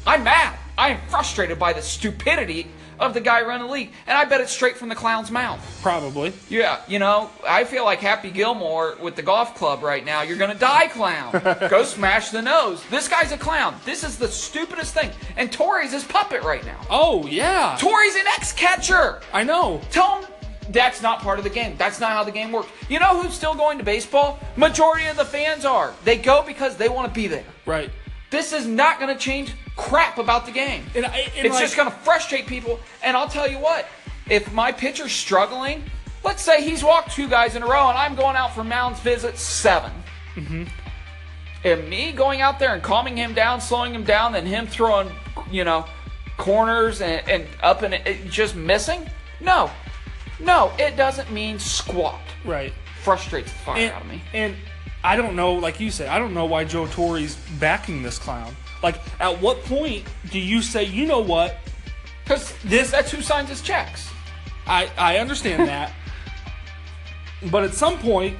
[0.06, 0.56] I'm mad.
[0.78, 2.68] I am frustrated by the stupidity
[3.00, 5.60] of the guy running the league, and I bet it's straight from the clown's mouth.
[5.82, 6.34] probably.
[6.50, 10.22] Yeah, you know, I feel like Happy Gilmore with the golf club right now.
[10.22, 11.32] You're gonna die, clown.
[11.70, 12.84] Go smash the nose.
[12.92, 13.76] This guy's a clown.
[13.86, 15.10] This is the stupidest thing.
[15.36, 16.80] And Torre's his puppet right now.
[16.92, 17.76] Oh, yeah.
[17.80, 19.22] Torre's an ex-catcher.
[19.34, 19.82] I know.
[19.92, 20.30] Tell him
[20.73, 21.75] that's not part of the game.
[21.77, 22.69] That's not how the game works.
[22.89, 24.39] You know who's still going to baseball?
[24.55, 25.93] Majority of the fans are.
[26.03, 27.45] They go because they want to be there.
[27.65, 27.89] Right.
[28.29, 30.84] This is not going to change crap about the game.
[30.95, 32.79] And and it's like- just going to frustrate people.
[33.03, 33.88] And I'll tell you what,
[34.29, 35.84] if my pitcher's struggling,
[36.23, 38.99] let's say he's walked two guys in a row and I'm going out for Mounds
[38.99, 39.91] visit 7
[40.36, 40.63] Mm-hmm.
[41.63, 45.12] And me going out there and calming him down, slowing him down, and him throwing,
[45.51, 45.86] you know,
[46.38, 49.07] corners and, and up and just missing?
[49.39, 49.69] No.
[50.41, 52.21] No, it doesn't mean squat.
[52.43, 52.73] Right.
[53.04, 54.21] Frustrates the fire and, out of me.
[54.34, 54.56] and
[55.04, 58.56] I don't know, like you said, I don't know why Joe Torre's backing this clown.
[58.84, 61.58] Like, at what point do you say, you know what?
[62.23, 64.10] Because this, that's who signs his checks.
[64.67, 65.93] I, I understand that.
[67.49, 68.38] But at some point,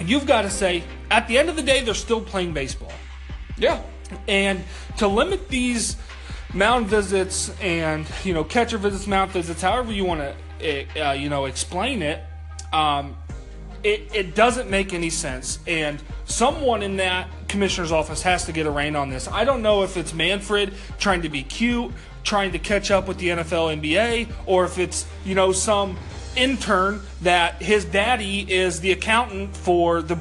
[0.00, 2.92] you've got to say, at the end of the day, they're still playing baseball.
[3.58, 3.82] Yeah.
[4.26, 4.64] And
[4.98, 5.96] to limit these
[6.52, 11.28] mound visits and you know catcher visits, mound visits, however you want to uh, you
[11.28, 12.22] know explain it,
[12.72, 13.16] um,
[13.82, 15.58] it it doesn't make any sense.
[15.66, 19.28] And someone in that commissioner's office has to get a rein on this.
[19.28, 21.92] I don't know if it's Manfred trying to be cute,
[22.24, 25.96] trying to catch up with the NFL, NBA, or if it's you know some
[26.36, 30.18] intern that his daddy is the accountant for the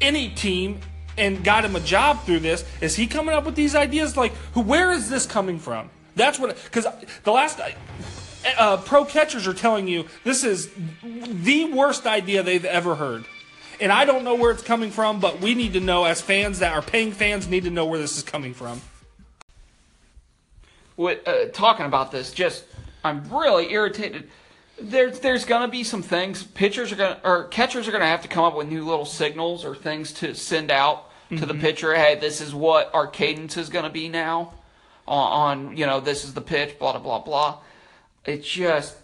[0.00, 0.80] any team
[1.18, 2.64] and got him a job through this.
[2.80, 4.16] Is he coming up with these ideas?
[4.16, 4.32] Like?
[4.54, 5.90] Where is this coming from?
[6.14, 6.56] That's what.
[6.64, 6.86] Because
[7.24, 7.60] the last
[8.58, 10.70] uh, pro catchers are telling you this is
[11.02, 13.24] the worst idea they've ever heard.
[13.80, 16.60] And I don't know where it's coming from, but we need to know as fans
[16.60, 18.80] that are paying fans need to know where this is coming from.
[20.96, 22.32] with uh, talking about this.
[22.32, 22.64] Just
[23.04, 24.30] I'm really irritated.
[24.80, 26.42] There's there's gonna be some things.
[26.42, 29.64] Pitchers are gonna or catchers are gonna have to come up with new little signals
[29.64, 31.94] or things to send out to the pitcher.
[31.94, 34.52] Hey, this is what our cadence is gonna be now.
[35.06, 36.78] On, on you know this is the pitch.
[36.78, 37.58] Blah blah blah blah.
[38.26, 38.96] It just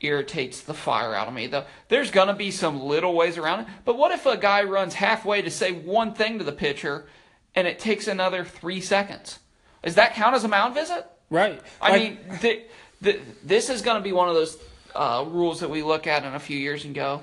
[0.00, 1.46] irritates the fire out of me.
[1.48, 3.66] Though there's gonna be some little ways around it.
[3.84, 7.06] But what if a guy runs halfway to say one thing to the pitcher,
[7.54, 9.38] and it takes another three seconds?
[9.82, 11.06] Does that count as a mound visit?
[11.30, 11.60] Right.
[11.80, 12.66] I Like- mean, th-
[13.02, 14.56] th- this is going to be one of those
[14.94, 17.22] uh, rules that we look at in a few years and go,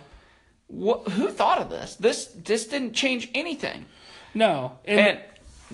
[0.70, 1.96] "Wh- "Who thought of this?
[1.96, 3.86] This this didn't change anything."
[4.34, 4.78] no.
[4.86, 5.20] And, And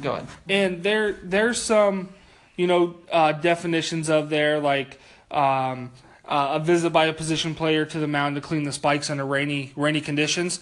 [0.02, 0.28] go ahead.
[0.50, 2.10] and there there's some
[2.56, 5.00] you know uh, definitions of there like
[5.32, 5.92] um,
[6.26, 9.26] uh, a visit by a position player to the mound to clean the spikes under
[9.26, 10.60] rainy rainy conditions.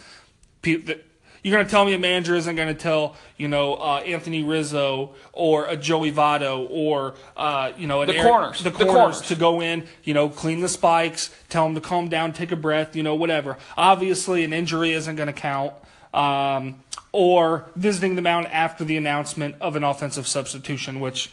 [1.41, 4.43] You're going to tell me a manager isn't going to tell you know uh, Anthony
[4.43, 8.58] Rizzo or a Joey Votto or uh, you know The Aaron- corners.
[8.63, 9.21] the The corners corners.
[9.29, 12.58] to go in you know clean the spikes tell them to calm down take a
[12.58, 15.73] breath you know whatever obviously an injury isn't going to count
[16.13, 21.32] um, or visiting the mound after the announcement of an offensive substitution which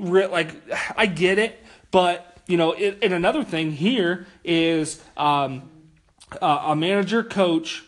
[0.00, 0.54] re- like
[0.96, 5.70] I get it, but you know, it, and another thing here is um,
[6.40, 7.84] uh, a manager, coach,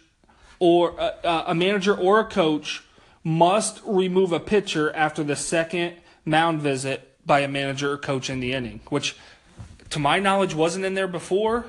[0.58, 2.84] or uh, uh, a manager or a coach
[3.24, 8.40] must remove a pitcher after the second mound visit by a manager or coach in
[8.40, 9.16] the inning, which,
[9.90, 11.66] to my knowledge, wasn't in there before.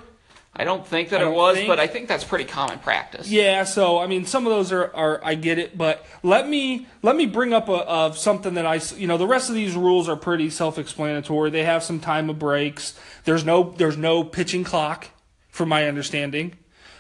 [0.55, 3.27] I don't think that I it was, think- but I think that's pretty common practice.
[3.29, 6.87] Yeah, so I mean, some of those are, are I get it, but let me
[7.01, 9.75] let me bring up a, of something that I you know the rest of these
[9.75, 11.49] rules are pretty self-explanatory.
[11.49, 12.99] They have some time of breaks.
[13.25, 15.07] There's no there's no pitching clock,
[15.49, 16.55] from my understanding.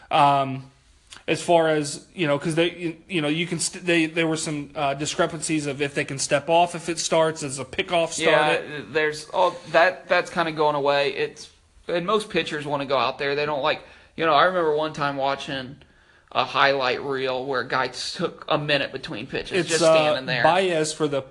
[0.09, 0.71] Um,
[1.27, 4.35] as far as you know, because they you know you can st- they there were
[4.35, 8.09] some uh, discrepancies of if they can step off if it starts as a pickoff
[8.09, 8.63] start.
[8.67, 11.13] Yeah, there's oh that that's kind of going away.
[11.13, 11.49] It's
[11.87, 13.35] and most pitchers want to go out there.
[13.35, 13.81] They don't like
[14.15, 14.33] you know.
[14.33, 15.77] I remember one time watching
[16.31, 20.25] a highlight reel where a guy took a minute between pitches, It's just uh, standing
[20.25, 20.43] there.
[20.43, 21.23] Baez for the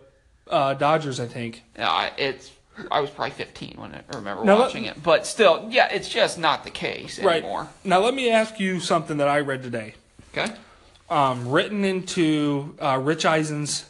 [0.49, 1.63] uh, Dodgers, I think.
[1.77, 2.51] Yeah, I- it's.
[2.91, 6.09] I was probably 15 when I remember Now let- watching it, but still, yeah, it's
[6.09, 7.61] just not the case anymore.
[7.63, 9.95] Right now, let me ask you something that I read today.
[10.35, 10.51] Okay.
[11.11, 13.85] um, written into uh, Rich Eisen's.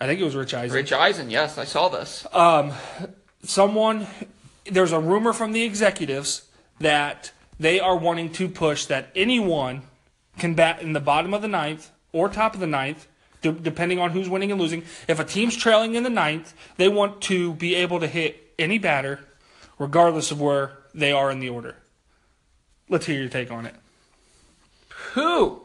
[0.00, 0.76] I think it was Rich Eisen.
[0.76, 2.24] Rich Eisen, yes, I saw this.
[3.42, 4.06] Someone,
[4.70, 9.82] there's a rumor from the executives that they are wanting to push that anyone
[10.38, 13.06] can bat in the bottom of the ninth or top of the ninth,
[13.42, 14.84] de- depending on who's winning and losing.
[15.08, 18.78] If a team's trailing in the ninth, they want to be able to hit any
[18.78, 19.20] batter,
[19.78, 21.76] regardless of where they are in the order.
[22.88, 23.74] Let's hear your take on it.
[25.12, 25.62] Who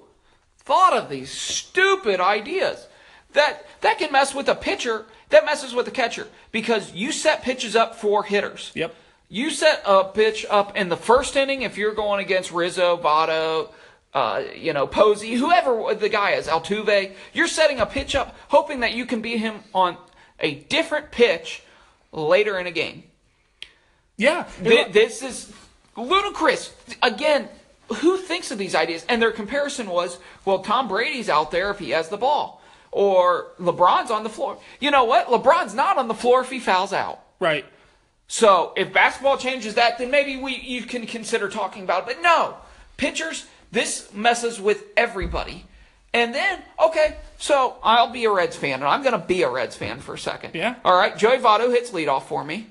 [0.58, 2.88] thought of these stupid ideas?
[3.34, 5.06] That that can mess with a pitcher.
[5.34, 8.72] That messes with the catcher because you set pitches up for hitters.
[8.76, 8.94] Yep.
[9.30, 13.72] You set a pitch up in the first inning if you're going against Rizzo, Votto,
[14.14, 17.14] uh, you know, Posey, whoever the guy is, Altuve.
[17.34, 19.98] You're setting a pitch up hoping that you can beat him on
[20.40, 21.64] a different pitch
[22.12, 23.02] later in a game.
[24.18, 24.46] Yeah.
[24.64, 25.52] Th- this is
[25.98, 26.72] ludicrous.
[27.02, 27.50] Again,
[27.88, 29.04] who thinks of these ideas?
[29.10, 32.62] And their comparison was, well, Tom Brady's out there if he has the ball,
[32.94, 34.58] or LeBron's on the floor.
[34.80, 35.28] You know what?
[35.28, 37.20] LeBron's not on the floor if he fouls out.
[37.40, 37.66] right.
[38.28, 42.16] So if basketball changes that, then maybe we you can consider talking about it.
[42.16, 42.58] But no,
[42.98, 45.66] pitchers, this messes with everybody.
[46.14, 49.50] And then, okay, so I'll be a Reds fan, and I'm going to be a
[49.50, 50.56] Reds fan for a second.
[50.56, 50.76] Yeah.
[50.86, 52.68] All right, Joey Votto hits leadoff for me.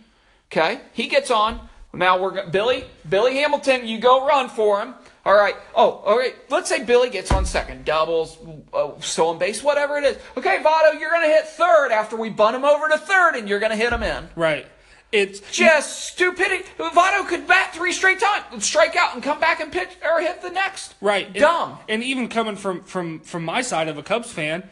[0.50, 1.60] Okay, he gets on.
[1.92, 3.86] Now we're Billy Billy Hamilton.
[3.86, 4.94] You go run for him.
[5.24, 5.54] All right.
[5.74, 6.34] Oh, all right.
[6.50, 8.38] Let's say Billy gets on second, doubles,
[8.74, 10.18] uh, stolen base, whatever it is.
[10.36, 13.48] Okay, Votto, you're going to hit third after we bunt him over to third, and
[13.48, 14.28] you're going to hit him in.
[14.34, 14.66] Right.
[15.12, 16.64] It's Just stupidity.
[16.78, 20.40] Votto could bat three straight times, strike out, and come back and pitch or hit
[20.40, 20.94] the next.
[21.02, 21.26] Right.
[21.26, 21.78] And- Dumb.
[21.88, 24.68] And, even coming from from from my side of a Cubs fan,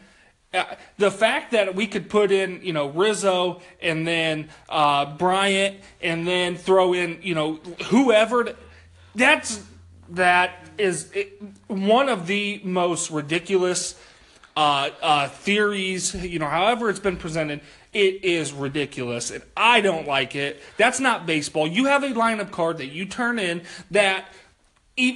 [0.51, 0.63] uh,
[0.97, 6.27] the fact that we could put in you know Rizzo and then uh, Bryant and
[6.27, 8.55] then throw in you know whoever,
[9.13, 9.63] that's
[10.11, 11.11] that is
[11.67, 13.99] one of the most ridiculous
[14.55, 16.13] uh, uh, theories.
[16.13, 17.61] You know, however it's been presented.
[17.93, 20.61] It is ridiculous, and I don't like it.
[20.77, 21.67] That's not baseball.
[21.67, 24.27] You have a lineup card that you turn in that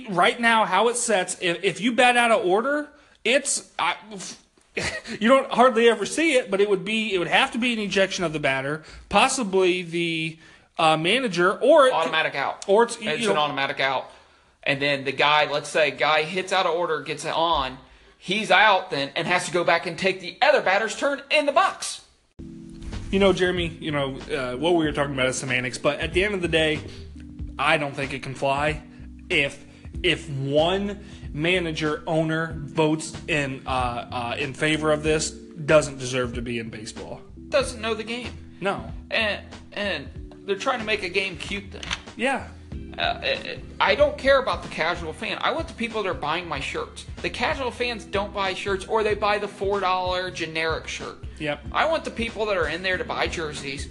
[0.10, 2.90] right now how it sets if, if you bat out of order
[3.24, 3.96] it's I,
[5.20, 7.74] you don't hardly ever see it but it would be it would have to be
[7.74, 10.40] an ejection of the batter possibly the
[10.78, 12.66] uh, manager or Automatic out.
[12.68, 14.12] or it's, it's you an automatic out.
[14.66, 17.78] And then the guy, let's say, guy hits out of order, gets it on.
[18.18, 21.46] He's out then and has to go back and take the other batter's turn in
[21.46, 22.02] the box.
[23.12, 26.14] you know, Jeremy, you know, uh, what we were talking about is semantics, but at
[26.14, 26.80] the end of the day,
[27.60, 28.82] I don't think it can fly
[29.30, 29.64] if
[30.04, 31.00] if one
[31.34, 33.70] manager owner votes in uh,
[34.12, 37.22] uh, in favor of this doesn't deserve to be in baseball.
[37.50, 38.92] Doesn't know the game, No.
[39.12, 39.42] and
[39.74, 40.10] and
[40.46, 41.82] they're trying to make a game cute thing.
[42.18, 42.48] Yeah.
[42.98, 43.20] Uh,
[43.80, 45.38] I don't care about the casual fan.
[45.42, 47.06] I want the people that are buying my shirts.
[47.22, 51.18] The casual fans don't buy shirts, or they buy the four dollar generic shirt.
[51.40, 51.66] Yep.
[51.74, 53.90] I want the people that are in there to buy jerseys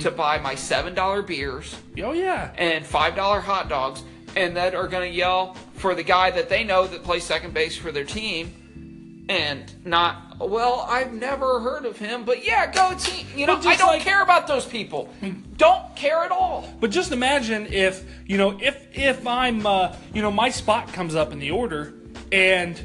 [0.00, 2.50] to buy my seven dollar beers Oh yeah.
[2.56, 4.02] and five dollar hot dogs,
[4.34, 7.52] and that are going to yell for the guy that they know that plays second
[7.52, 10.25] base for their team, and not.
[10.38, 13.26] Well, I've never heard of him, but yeah, go team.
[13.34, 15.08] You know, I don't like- care about those people.
[15.56, 16.68] Don't care at all.
[16.78, 21.14] But just imagine if you know if if I'm uh, you know my spot comes
[21.14, 21.94] up in the order,
[22.30, 22.78] and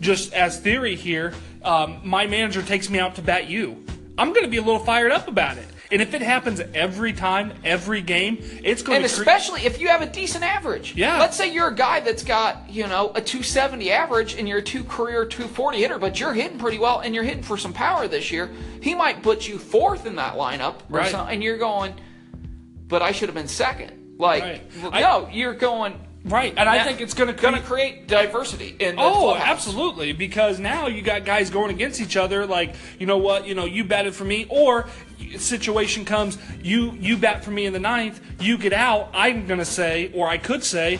[0.00, 3.84] just as theory here, um, my manager takes me out to bat you.
[4.16, 5.66] I'm going to be a little fired up about it.
[5.90, 9.80] And if it happens every time, every game, it's going And to cre- especially if
[9.80, 10.94] you have a decent average.
[10.94, 11.18] Yeah.
[11.18, 14.62] Let's say you're a guy that's got, you know, a 270 average and you're a
[14.62, 18.06] two career 240 hitter, but you're hitting pretty well and you're hitting for some power
[18.06, 18.50] this year.
[18.82, 20.74] He might put you fourth in that lineup.
[20.90, 21.10] Or Right.
[21.10, 21.94] something, and you're going,
[22.86, 24.16] but I should have been second.
[24.18, 24.62] Like, Right.
[24.82, 25.94] well, I- no, you're going.
[26.28, 26.54] Right.
[26.56, 29.46] And I think it's going to Gonna create diversity in Oh, clubhouse.
[29.48, 30.12] absolutely.
[30.12, 32.46] Because now you got guys going against each other.
[32.46, 33.46] Like, you know what?
[33.46, 34.88] You know, you batted for me, or
[35.36, 39.10] situation comes, you you bat for me in the ninth, you get out.
[39.12, 40.98] I'm gonna say, or I could say,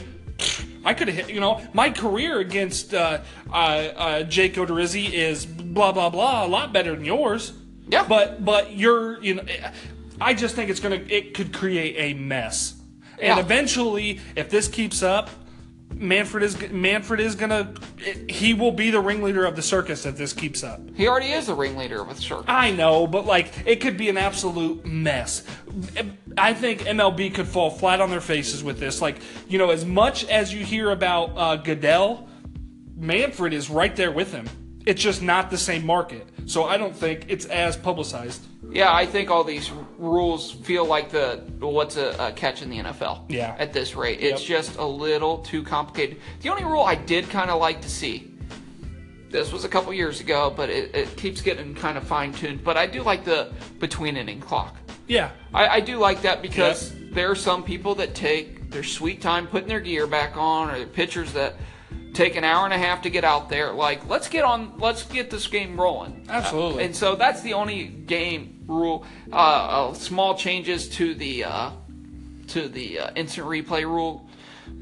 [0.84, 1.30] I could have hit.
[1.34, 6.48] You know, my career against uh, uh, uh, Jake Odorizzi is blah blah blah, a
[6.48, 7.52] lot better than yours.
[7.88, 8.04] Yeah.
[8.08, 9.44] But but you're you know,
[10.20, 12.74] I just think it's gonna it could create a mess,
[13.20, 13.40] and Yeah.
[13.40, 15.30] eventually, if this keeps up.
[15.94, 17.72] Manfred is Manfred is gonna
[18.28, 20.80] he will be the ringleader of the circus if this keeps up.
[20.94, 22.44] He already is the ringleader with Circle.
[22.46, 25.44] I know, but like it could be an absolute mess.
[26.36, 29.00] I think MLB could fall flat on their faces with this.
[29.00, 29.16] Like
[29.48, 32.28] you know, as much as you hear about uh, Goodell,
[32.96, 34.46] Manfred is right there with him.
[34.84, 38.42] It's just not the same market, so I don't think it's as publicized.
[38.70, 42.78] Yeah, I think all these rules feel like the what's a, a catch in the
[42.78, 43.24] NFL.
[43.28, 43.56] Yeah.
[43.58, 44.48] At this rate, it's Yep.
[44.48, 46.18] just a little too complicated.
[46.42, 48.34] The only rule I did kind of like to see.
[49.30, 52.64] This was a couple years ago, but it, it keeps getting kind of fine tuned.
[52.64, 54.76] But I do like the between inning clock.
[55.06, 59.20] Yeah, I, I do like that because there are some people that take their sweet
[59.22, 61.56] time putting their gear back on, or their pitchers that
[62.14, 63.72] take an hour and a half to get out there.
[63.72, 66.26] Like, let's get on, let's get this game rolling.
[66.28, 66.82] Absolutely.
[66.82, 69.04] Uh, and so that's the only game rule.
[69.32, 71.70] Uh, uh, small changes to the uh,
[72.48, 74.24] to the uh, instant replay rule.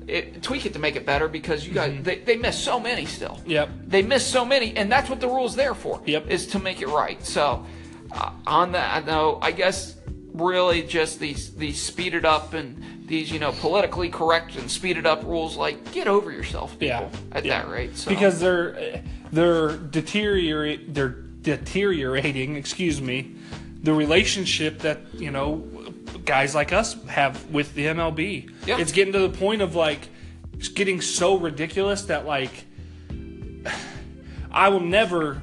[0.08, 3.06] It, tweak it to make it better because you guys they, they miss so many
[3.06, 3.40] still.
[3.46, 3.70] Yep.
[3.86, 6.02] They miss so many, and that's what the rule's there for.
[6.04, 6.28] Yep.
[6.28, 7.24] Is to make it right.
[7.24, 7.64] So,
[8.12, 9.96] uh, on that note, I guess
[10.34, 15.24] really just these these speeded up and these you know politically correct and speeded up
[15.24, 17.08] rules like get over yourself people Yeah.
[17.32, 17.62] at Yeah.
[17.62, 22.56] that rate so because they're they're deteriorate they're deteriorating.
[22.62, 23.35] Excuse me,
[23.86, 25.58] the relationship that you know
[26.24, 28.50] guys like us have with the MLB.
[28.66, 28.78] Yeah.
[28.78, 30.08] It's getting to the point of like
[30.54, 32.50] it's getting so ridiculous that like
[34.50, 35.40] I will never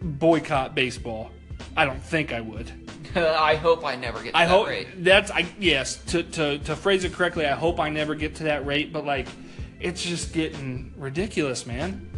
[0.00, 1.32] boycott baseball.
[1.76, 2.70] I don't think I would.
[3.16, 4.86] I hope I never get to I that hope rate.
[4.98, 7.44] that's I yes to, to to phrase it correctly.
[7.44, 9.26] I hope I never get to that rate, but like
[9.80, 12.08] it's just getting ridiculous, man.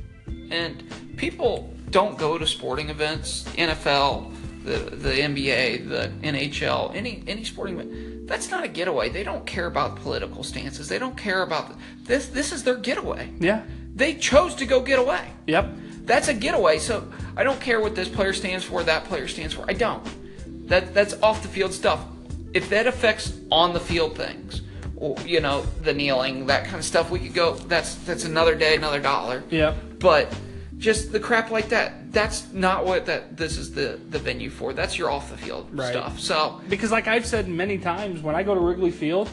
[0.51, 0.85] And
[1.17, 7.79] people don't go to sporting events, NFL, the the NBA, the NHL, any any sporting
[7.79, 8.27] event.
[8.27, 9.09] That's not a getaway.
[9.09, 10.89] They don't care about political stances.
[10.89, 12.29] They don't care about the, this.
[12.29, 13.31] This is their getaway.
[13.39, 13.65] Yeah.
[13.95, 15.29] They chose to go get away.
[15.47, 15.69] Yep.
[16.05, 16.79] That's a getaway.
[16.79, 19.65] So I don't care what this player stands for, that player stands for.
[19.69, 20.03] I don't.
[20.69, 22.05] That that's off the field stuff.
[22.55, 24.63] If that affects on the field things,
[24.97, 27.55] or you know, the kneeling, that kind of stuff, we could go.
[27.55, 29.43] That's that's another day, another dollar.
[29.51, 29.77] Yep.
[29.99, 30.35] But
[30.83, 34.73] just the crap like that, that's not what that this is the the venue for.
[34.75, 35.93] That's your off the field Right.
[35.93, 36.19] stuff.
[36.19, 39.31] So Because like I've said many times, when I go to Wrigley Field,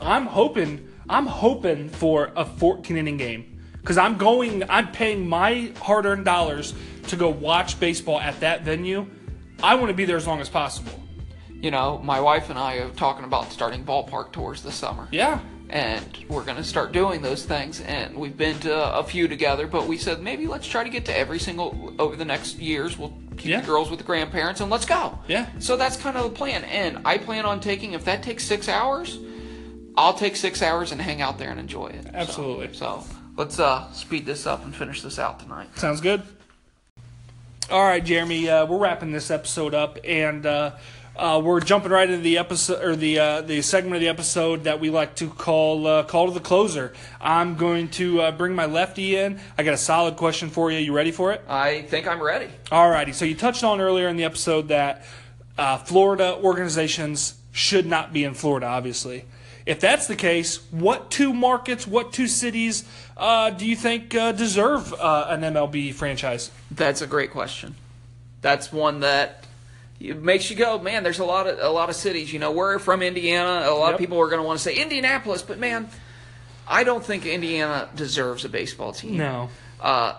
[0.00, 5.72] I'm hoping I'm hoping for a 14 inning game because I'm going I'm paying my
[5.82, 6.72] hard earned dollars
[7.08, 9.06] to go watch baseball at that venue.
[9.62, 10.92] I want to be there as long as possible.
[11.64, 15.08] you know, my wife and I are talking about starting ballpark tours this summer.
[15.10, 15.40] Yeah.
[15.70, 19.66] And we're going to start doing those things and we've been to a few together
[19.66, 22.98] but we said maybe let's try to get to every single over the next years
[22.98, 23.60] we'll keep Yeah.
[23.60, 25.46] the girls with the grandparents and let's go Yeah.
[25.58, 28.68] so that's kind of the plan and i plan on taking if that takes six
[28.68, 29.18] hours
[29.96, 32.74] i'll take six hours and hang out there and enjoy it So- Absolutely.
[32.74, 33.04] so,
[33.36, 36.22] let's uh speed this up and finish this out tonight Sounds good.
[37.70, 40.72] All right, Jeremy, uh, we're wrapping this episode up, and uh,
[41.16, 44.64] Uh, we're jumping right into the episode or the uh, the segment of the episode
[44.64, 48.54] that we like to call uh, "Call to the Closer." I'm going to uh, bring
[48.56, 49.38] my lefty in.
[49.56, 50.78] I got a solid question for you.
[50.78, 51.44] You ready for it?
[51.48, 52.48] I think I'm ready.
[52.72, 53.12] All righty.
[53.12, 55.04] So you touched on earlier in the episode that
[55.56, 58.66] uh, Florida organizations should not be in Florida.
[58.66, 59.24] Obviously,
[59.66, 64.32] if that's the case, what two markets, what two cities uh, do you think uh,
[64.32, 66.50] deserve uh, an MLB franchise?
[66.72, 67.76] That's a great question.
[68.42, 69.44] That's one that
[70.00, 71.02] it makes you go, man.
[71.02, 72.32] There's a lot of a lot of cities.
[72.32, 73.68] You know, we're from Indiana.
[73.68, 73.94] A lot Yep.
[73.94, 75.88] of people are going to want to say Indianapolis, but man,
[76.66, 79.16] I don't think Indiana deserves a baseball team.
[79.18, 79.48] No.
[79.80, 80.14] Uh,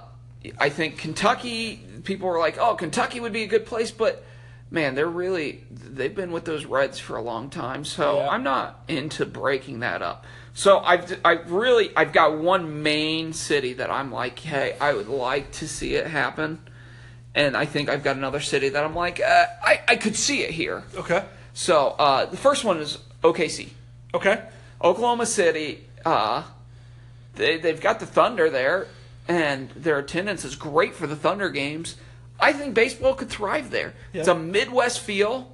[0.60, 1.82] I think Kentucky.
[2.04, 4.24] People were like, "Oh, Kentucky would be a good place," but
[4.70, 7.84] man, they're really they've been with those Reds for a long time.
[7.86, 8.30] So Yeah.
[8.30, 10.26] I'm not into breaking that up.
[10.54, 15.08] So I've I really I've got one main city that I'm like, hey, I would
[15.10, 16.60] like to see it happen,
[17.36, 20.42] and I think I've got another city that I'm like, uh, I I could see
[20.42, 20.84] it here.
[20.96, 21.24] Okay.
[21.54, 23.70] So uh, the first one is OKC.
[24.14, 24.42] Okay.
[24.82, 26.44] Oklahoma City, uh,
[27.36, 28.88] they they've got the Thunder there,
[29.28, 31.98] and their attendance is great for the Thunder games.
[32.40, 33.94] I think baseball could thrive there.
[34.14, 35.52] It's a Midwest feel,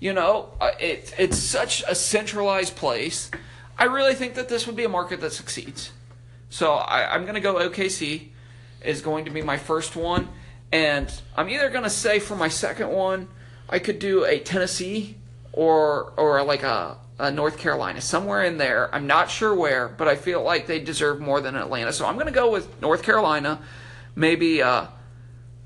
[0.00, 0.50] you know.
[0.60, 3.30] Uh, it it's such a centralized place.
[3.78, 5.92] I really think that this would be a market that succeeds.
[6.48, 8.28] So I, I'm going to go OKC
[8.82, 10.28] is going to be my first one,
[10.72, 13.28] and I'm either going to say for my second one,
[13.68, 15.16] I could do a Tennessee
[15.52, 18.94] or or like a, a North Carolina somewhere in there.
[18.94, 21.92] I'm not sure where, but I feel like they deserve more than Atlanta.
[21.92, 23.60] So I'm going to go with North Carolina,
[24.14, 24.86] maybe uh,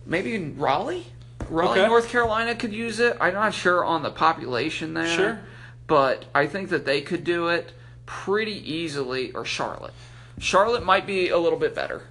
[0.06, 1.06] maybe in Raleigh.
[1.48, 1.88] Raleigh, Okay.
[1.88, 3.16] North Carolina could use it.
[3.20, 5.06] I'm not sure on the population there.
[5.16, 5.40] Sure.
[5.86, 7.72] But I think that they could do it
[8.06, 9.94] pretty easily, or Charlotte.
[10.38, 12.02] Charlotte might be a little bit better.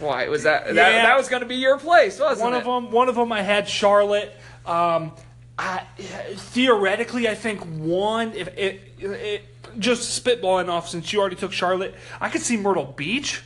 [0.00, 0.66] Why was that?
[0.66, 1.02] That, Yeah.
[1.06, 2.58] that was going to be your place, wasn't One it?
[2.58, 2.90] of them.
[2.90, 3.32] One of them.
[3.32, 4.34] I had Charlotte.
[4.66, 5.12] Um,
[5.58, 5.82] I,
[6.36, 8.32] theoretically, I think one.
[8.32, 9.42] If it, it
[9.78, 13.42] just spitballing off, since you already took Charlotte, I could see Myrtle Beach.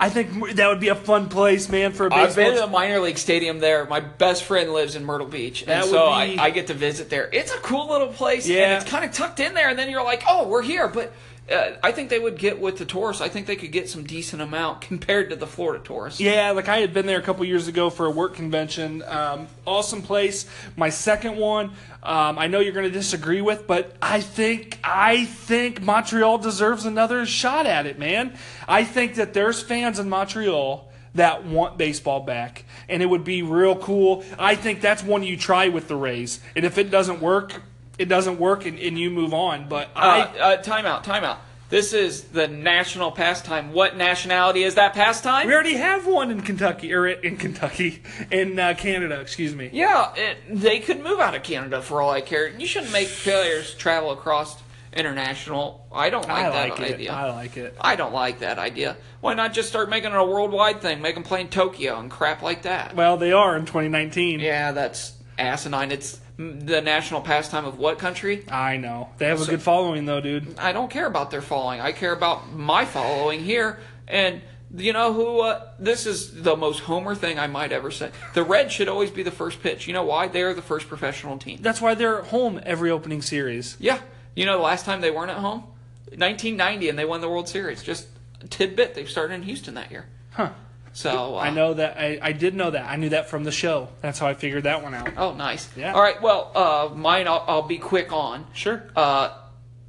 [0.00, 2.26] I think that would be a fun place, man, for a baseball.
[2.28, 3.84] I've been to the minor league stadium there.
[3.86, 6.68] My best friend lives in Myrtle Beach, and That would so be- I, I get
[6.68, 7.28] to visit there.
[7.32, 8.58] It's a cool little place, Yeah.
[8.64, 9.68] and it's kind of tucked in there.
[9.68, 10.86] And then you're like, oh, we're here.
[10.86, 11.12] But
[11.50, 13.22] uh, I think they would get with the tourists.
[13.22, 16.20] I think they could get some decent amount compared to the Florida tourists.
[16.20, 19.02] Yeah, like I had been there a couple years ago for a work convention.
[19.06, 20.46] Um, awesome place.
[20.76, 21.72] My second one,
[22.02, 26.84] um, I know you're going to disagree with, but I think I think Montreal deserves
[26.84, 28.34] another shot at it, man.
[28.66, 33.42] I think that there's fans in Montreal that want baseball back, and it would be
[33.42, 34.24] real cool.
[34.38, 37.62] I think that's one you try with the Rays, and if it doesn't work,
[37.98, 39.68] it doesn't work, and, and you move on.
[39.68, 40.20] But I.
[40.20, 41.40] Uh, uh, time out, time out.
[41.70, 43.72] This is the national pastime.
[43.74, 45.46] What nationality is that pastime?
[45.46, 49.68] we already have one in Kentucky, or in Kentucky, in uh, Canada, excuse me.
[49.70, 52.48] Yeah, it, they could move out of Canada for all I care.
[52.48, 54.62] You shouldn't make players travel across
[54.94, 55.86] international.
[55.92, 56.94] I don't like I that like it.
[56.94, 57.12] idea.
[57.12, 57.76] I like it.
[57.78, 58.96] I don't like that idea.
[59.20, 61.02] Why not just start making it a worldwide thing?
[61.02, 62.96] Make them play in Tokyo and crap like that.
[62.96, 64.40] Well, they are in 2019.
[64.40, 65.92] Yeah, that's asinine.
[65.92, 68.44] It's the national pastime of what country?
[68.48, 69.10] I know.
[69.18, 70.56] They have a good following, though, dude.
[70.58, 71.80] I don't care about their following.
[71.80, 73.80] I care about my following here.
[74.06, 74.40] And
[74.74, 75.40] you know who?
[75.40, 78.12] Uh, this is the most homer thing I might ever say.
[78.34, 79.88] The Reds should always be the first pitch.
[79.88, 80.28] You know why?
[80.28, 81.58] They are the first professional team.
[81.60, 83.76] That's why they're at home every opening series.
[83.80, 84.00] Yeah.
[84.36, 85.64] You know the last time they weren't at home?
[86.10, 87.82] 1990, and they won the World Series.
[87.82, 88.06] Just
[88.48, 88.94] tidbit.
[88.94, 90.06] They started in Houston that year.
[90.30, 90.50] Huh.
[90.98, 91.96] So uh, I know that.
[91.96, 92.84] I, I did know that.
[92.90, 93.86] I knew that from the show.
[94.00, 95.10] That's how I figured that one out.
[95.16, 95.68] Oh, nice.
[95.76, 95.92] Yeah.
[95.92, 96.20] All right.
[96.20, 97.28] Well, uh, mine.
[97.28, 98.44] I'll, I'll be quick on.
[98.52, 98.82] Sure.
[98.96, 99.32] Uh,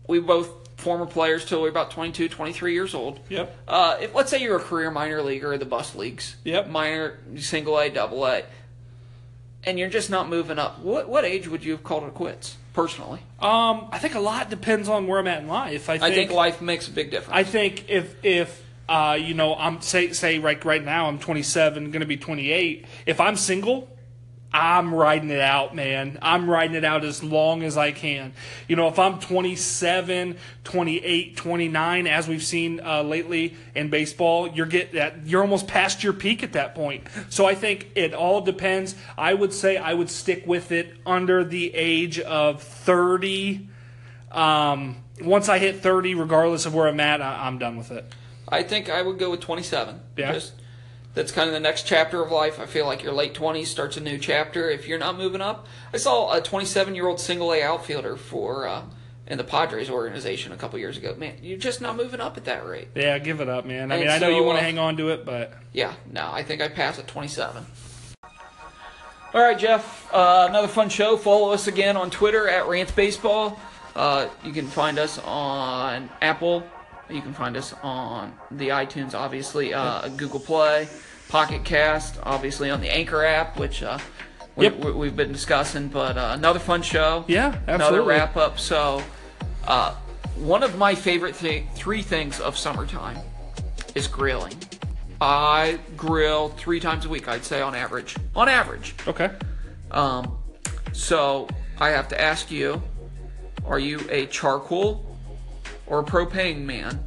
[0.07, 3.20] we both former players till we we're about 22, 23 years old.
[3.28, 3.57] Yep.
[3.68, 6.36] Uh, if, let's say you're a career minor leaguer in the bus leagues.
[6.43, 6.70] Yep.
[6.70, 8.43] Minor, single A, double A,
[9.64, 10.78] and you're just not moving up.
[10.78, 12.55] What what age would you have called it quits?
[12.74, 15.89] Personally, Um, I think a lot depends on where I'm at in life.
[15.89, 16.03] I think.
[16.03, 17.36] I think life makes a big difference.
[17.36, 21.91] I think if if uh, you know I'm say say right right now I'm 27,
[21.91, 22.85] going to be 28.
[23.05, 23.87] If I'm single,
[24.51, 26.17] I'm riding it out, man.
[26.23, 28.33] I'm riding it out as long as I can.
[28.67, 34.65] You know, if I'm 27, 28, 29, as we've seen uh, lately in baseball, you're
[34.65, 37.05] get that you're almost past your peak at that point.
[37.29, 38.95] So I think it all depends.
[39.17, 43.67] I would say I would stick with it under the age of 30.
[44.31, 48.15] Um, once I hit 30, regardless of where I'm at, I, I'm done with it.
[48.51, 49.99] I think I would go with 27.
[50.17, 50.33] Yeah.
[50.33, 50.53] Just,
[51.13, 52.59] that's kind of the next chapter of life.
[52.59, 55.67] I feel like your late 20s starts a new chapter if you're not moving up.
[55.93, 58.83] I saw a 27 year old single A outfielder for uh,
[59.27, 61.15] in the Padres organization a couple years ago.
[61.17, 62.89] Man, you're just not moving up at that rate.
[62.95, 63.91] Yeah, give it up, man.
[63.91, 65.53] I And mean, I know so, you want uh, to hang on to it, but
[65.73, 67.65] Yeah, no, I think I pass at 27.
[69.31, 70.11] All right, Jeff.
[70.11, 71.15] Uh, another fun show.
[71.15, 73.59] Follow us again on Twitter at Rants Baseball.
[73.95, 76.63] Uh, you can find us on Apple.
[77.10, 80.88] You can find us on the iTunes, obviously, uh, Google Play,
[81.28, 83.97] Pocket Cast, obviously on the Anchor app, which uh,
[84.55, 84.76] we, Yep.
[84.80, 85.88] we, we've been discussing.
[85.88, 87.26] But uh, another fun show.
[87.28, 88.60] Yeah, Another wrap up.
[88.60, 89.01] So,
[89.68, 89.95] uh,
[90.36, 93.18] one of my favorite thi- three things of summertime
[93.95, 94.55] is grilling.
[95.20, 98.16] I grill three times a week, I'd say on average.
[98.36, 98.93] On average.
[99.07, 99.32] Okay.
[99.91, 100.38] Um,
[100.93, 101.47] so
[101.80, 102.82] I have to ask you:
[103.66, 105.09] Are you a charcoal
[105.89, 107.03] or a propane man?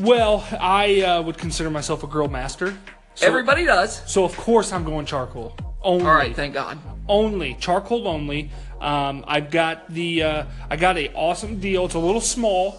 [0.00, 2.76] Well, I uh, would consider myself a grill master.
[3.14, 4.02] So, Everybody does.
[4.10, 5.56] So of course I'm going charcoal.
[5.82, 6.04] Only.
[6.06, 6.78] All right, thank God.
[7.08, 8.50] only charcoal only.
[8.80, 11.84] Um, I've got the uh, I got a awesome deal.
[11.86, 12.78] It's a little small.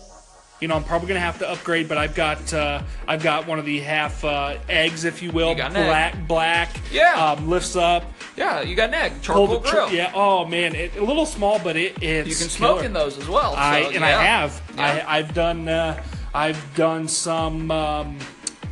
[0.61, 3.57] You know, I'm probably gonna have to upgrade, but I've got uh, I've got one
[3.57, 5.87] of the half uh, eggs, if you will, You got an egg.
[5.87, 6.69] black black.
[6.91, 7.13] Yeah.
[7.33, 8.03] Um, lifts up.
[8.37, 9.91] Yeah, you got an egg, charcoal tr- grill.
[9.91, 10.11] yeah.
[10.13, 12.85] Oh man, it, a little small, but it it's You can smoke killer.
[12.85, 13.55] in those as well.
[13.57, 14.05] I and yeah.
[14.05, 14.61] I have.
[14.77, 15.03] Yeah.
[15.07, 15.67] I, I've done.
[15.67, 16.03] Uh,
[16.33, 17.71] I've done some.
[17.71, 18.19] Um,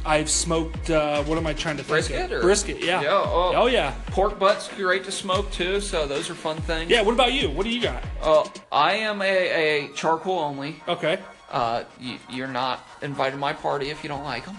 [0.05, 0.91] I've smoked.
[0.91, 1.89] Uh, what am I trying to think?
[1.89, 2.37] Brisket of?
[2.37, 2.83] or- Brisket.
[2.83, 3.01] Yeah.
[3.01, 3.53] Yeah, oh.
[3.55, 3.95] oh yeah.
[4.11, 6.91] Pork butts great to smoke too, so those are fun things.
[6.91, 7.01] Yeah.
[7.01, 7.49] What about you?
[7.49, 8.03] What do you got?
[8.21, 10.81] Uh, I am a, a charcoal only.
[10.87, 11.17] Okay.
[11.51, 14.55] Uh, you, you're not invited to my party if you don't like them.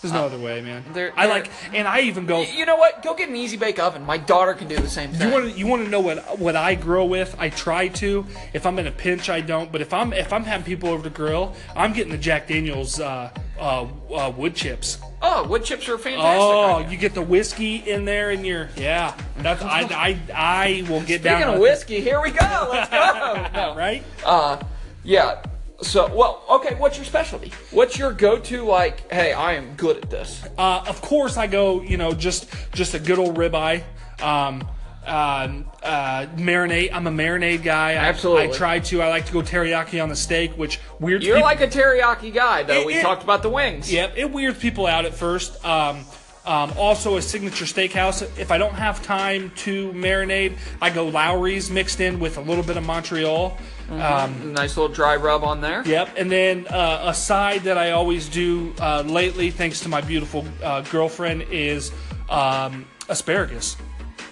[0.00, 0.84] There's no other way, man.
[0.92, 2.42] they're- I they're- like, and I even go.
[2.42, 3.02] You know what?
[3.02, 4.04] Go get an easy bake oven.
[4.04, 5.28] My daughter can do the same thing.
[5.28, 7.34] You want to you want to know what what I grill with?
[7.38, 8.26] I try to.
[8.52, 9.72] If I'm in a pinch, I don't.
[9.72, 13.00] But if I'm if I'm having people over to grill, I'm getting the Jack Daniel's
[13.00, 14.98] uh, uh, uh, wood chips.
[15.22, 16.38] oh, wood chips are fantastic.
[16.38, 16.90] Oh, idea.
[16.90, 19.16] you get the whiskey in there, and you're yeah.
[19.38, 21.40] That's I I I will get down.
[21.40, 22.68] Speaking of whiskey, here we go.
[22.70, 23.46] Let's go.
[23.54, 23.74] No.
[23.78, 24.02] right?
[24.22, 24.62] Uh,
[25.02, 25.42] yeah.
[25.82, 26.74] So, well, okay.
[26.76, 27.52] What's your specialty?
[27.70, 28.64] What's your go-to?
[28.64, 30.44] Like, hey, I am good at this.
[30.56, 31.82] Uh, of course, I go.
[31.82, 33.82] You know, just just a good old ribeye.
[34.22, 34.68] Um,
[35.04, 35.48] uh,
[35.82, 36.90] uh, marinade.
[36.92, 37.90] I'm a marinade guy.
[37.90, 38.48] I, Absolutely.
[38.48, 39.02] I try to.
[39.02, 41.20] I like to go teriyaki on the steak, which weird.
[41.20, 42.80] People You're people- like a teriyaki guy, though.
[42.80, 43.92] It- we it- talked about the wings.
[43.92, 45.62] Yep, it weirds people out at first.
[45.64, 46.04] Um,
[46.46, 48.22] um, also, a signature steakhouse.
[48.38, 52.64] If I don't have time to marinate, I go Lawry's mixed in with a little
[52.64, 53.56] bit of Montreal.
[53.90, 55.82] Um, Nice little dry rub on there.
[55.86, 60.00] yep, and then uh, a side that I always do uh, lately, thanks to my
[60.00, 61.92] beautiful uh, girlfriend, is
[62.28, 63.76] um, asparagus.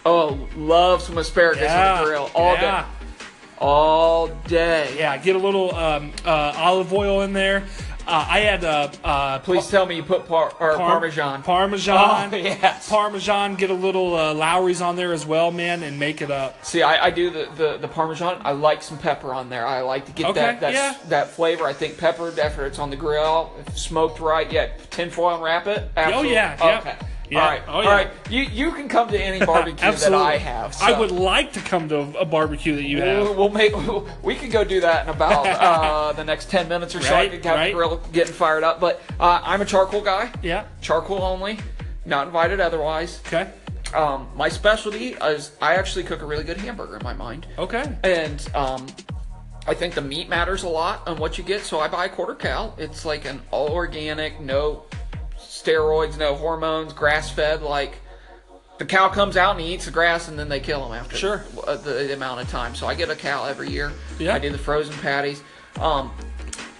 [0.04, 2.82] Oh, love some asparagus on the grill all yeah.
[2.82, 2.88] day.
[3.58, 4.96] All day.
[4.98, 7.64] Yeah, get a little um, uh, olive oil in there.
[8.06, 11.42] Uh, I had uh, uh, Please tell me you put par- or Par- parmesan.
[11.42, 12.34] Parmesan.
[12.34, 12.88] Oh, yes.
[12.88, 13.54] Parmesan.
[13.54, 16.64] Get a little uh, Lawry's on there as well, man, and make it up.
[16.64, 18.40] See, I, I do the, the, the parmesan.
[18.44, 19.66] I like some pepper on there.
[19.66, 20.96] I like to get Okay, that that, yeah.
[21.08, 21.64] that flavor.
[21.64, 24.50] I think pepper after it's on the grill, if smoked right.
[24.50, 25.90] Yeah, tinfoil and wrap it.
[25.96, 26.30] Absolutely.
[26.30, 26.78] Oh, yeah, yeah.
[26.80, 26.96] Okay.
[27.32, 27.40] Yeah.
[27.42, 27.62] All right.
[27.66, 27.88] Oh, yeah.
[27.88, 28.10] All right.
[28.28, 30.76] You you can come to any barbecue that I have.
[30.82, 33.36] I would like to come to a barbecue that you We'll, have.
[33.38, 33.72] we'll make
[34.22, 37.08] we could go do that in about uh, the next ten minutes or so.
[37.14, 37.68] I Right, could have right.
[37.68, 38.80] the grill getting fired up.
[38.80, 40.30] But uh, I'm a charcoal guy.
[40.42, 40.66] Yeah.
[40.82, 41.58] Charcoal only.
[42.04, 43.20] Not invited otherwise.
[43.26, 43.50] Okay.
[43.94, 47.46] Um, my specialty is I actually cook a really good hamburger in my mind.
[47.58, 47.96] Okay.
[48.04, 48.86] And um,
[49.66, 51.62] I think the meat matters a lot on what you get.
[51.62, 52.74] So I buy a quarter cow.
[52.76, 54.84] It's like an all organic, no
[55.62, 57.62] steroids, no hormones, grass fed.
[57.62, 57.98] Like
[58.78, 61.16] the cow comes out and he eats the grass and then they kill him after
[61.16, 61.44] Sure.
[61.66, 62.74] uh, the amount of time.
[62.74, 63.92] So I get a cow every year.
[64.18, 64.34] Yeah.
[64.34, 65.42] I do the frozen patties.
[65.80, 66.12] Um,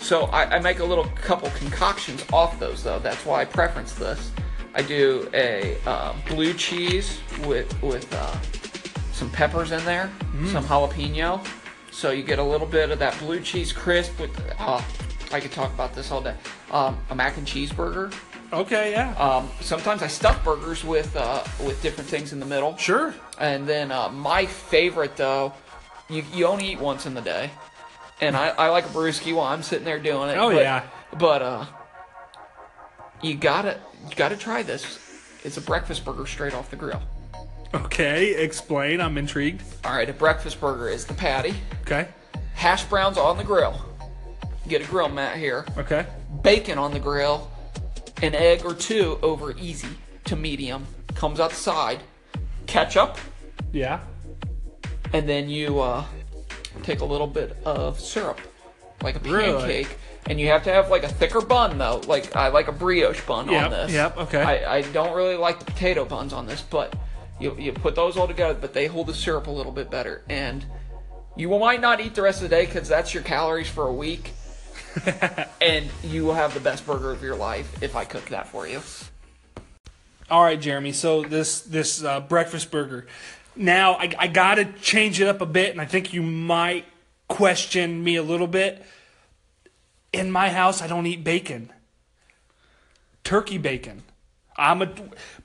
[0.00, 2.98] so I, I make a little couple concoctions off those though.
[2.98, 4.30] That's why I preference this.
[4.74, 8.40] I do a uh, blue cheese with with uh,
[9.12, 10.10] some peppers in there,
[10.46, 11.46] some jalapeno.
[11.90, 14.30] So you get a little bit of that blue cheese crisp with.
[14.58, 14.82] Uh,
[15.30, 16.34] I could talk about this all day.
[16.70, 18.12] Um, a mac and cheeseburger.
[18.52, 18.90] Okay.
[18.92, 19.14] Yeah.
[19.16, 22.76] Um, sometimes I stuff burgers with uh, with different things in the middle.
[22.76, 23.14] sure.
[23.38, 25.52] And then uh, my favorite though,
[26.10, 27.50] you, you only eat once in the day,
[28.20, 30.36] and I, I like a brewski while I'm sitting there doing it.
[30.36, 30.84] Oh, but, yeah.
[31.18, 31.66] But uh,
[33.22, 33.78] you gotta
[34.08, 34.98] you gotta try this.
[35.44, 37.00] It's a breakfast burger straight off the grill.
[37.74, 38.34] Okay.
[38.34, 39.00] Explain.
[39.00, 39.62] I'm intrigued.
[39.84, 42.06] All right, a breakfast burger is the patty, Okay.
[42.54, 43.80] hash browns on the grill.
[44.68, 46.06] Get a grill mat here, Okay.
[46.42, 47.50] bacon on the grill,
[48.22, 49.88] an egg or two over easy
[50.24, 52.00] to medium comes outside,
[52.66, 53.18] ketchup,
[53.72, 54.00] Yeah.
[55.12, 56.04] and then you uh,
[56.82, 58.40] take a little bit of syrup,
[59.02, 59.52] like a Really?
[59.58, 62.00] pancake, and you have to have like a thicker bun though.
[62.06, 63.92] Like I like a brioche bun Yep, on this.
[63.92, 64.40] yep, okay.
[64.42, 66.94] I, I don't really like the potato buns on this, but
[67.40, 70.22] you you put those all together, but they hold the syrup a little bit better,
[70.28, 70.64] and
[71.36, 73.92] you might not eat the rest of the day because that's your calories for a
[73.92, 74.32] week.
[75.60, 78.66] and you will have the best burger of your life if I cook that for
[78.66, 78.80] you.
[80.30, 80.92] All right, Jeremy.
[80.92, 83.06] So this this uh, breakfast burger.
[83.54, 86.84] Now I, I got to change it up a bit, and I think you might
[87.28, 88.84] question me a little bit.
[90.12, 91.72] In my house, I don't eat bacon.
[93.24, 94.02] Turkey bacon.
[94.56, 94.92] I'm a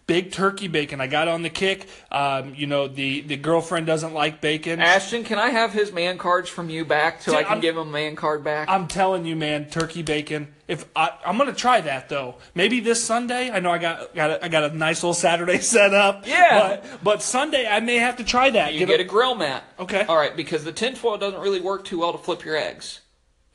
[0.07, 1.01] big turkey bacon.
[1.01, 1.87] I got on the kick.
[2.11, 4.79] Um, you know, the, the girlfriend doesn't like bacon.
[4.79, 7.61] Ashton, can I have his man cards from you back so Dude, I can I'm-
[7.61, 8.69] give him a man card back?
[8.69, 10.53] I'm telling you, man, turkey bacon.
[10.67, 13.49] If I, I'm gonna try that though, maybe this Sunday.
[13.51, 16.25] I know I got got a, I got a nice little Saturday set up.
[16.27, 16.59] Yeah.
[16.81, 18.73] but, but Sunday I may have to try that.
[18.73, 19.63] you Give get it- a grill mat.
[19.79, 20.03] Okay.
[20.05, 22.99] All right, because the tinfoil doesn't really work too well to flip your eggs.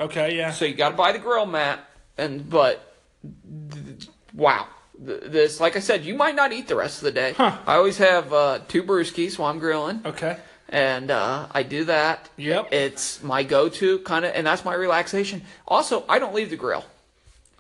[0.00, 0.52] okay, yeah.
[0.52, 1.80] So you got to buy the grill mat,
[2.16, 2.94] and but
[4.34, 4.66] wow,
[5.04, 7.32] Th- this like I said, you might not eat the rest of the day.
[7.32, 7.56] Huh.
[7.66, 10.36] I always have uh, two brewskis while I'm grilling, Okay.
[10.68, 12.28] and uh, I do that.
[12.36, 12.72] Yep.
[12.72, 15.42] It's my go-to kind of, and that's my relaxation.
[15.66, 16.84] Also, I don't leave the grill,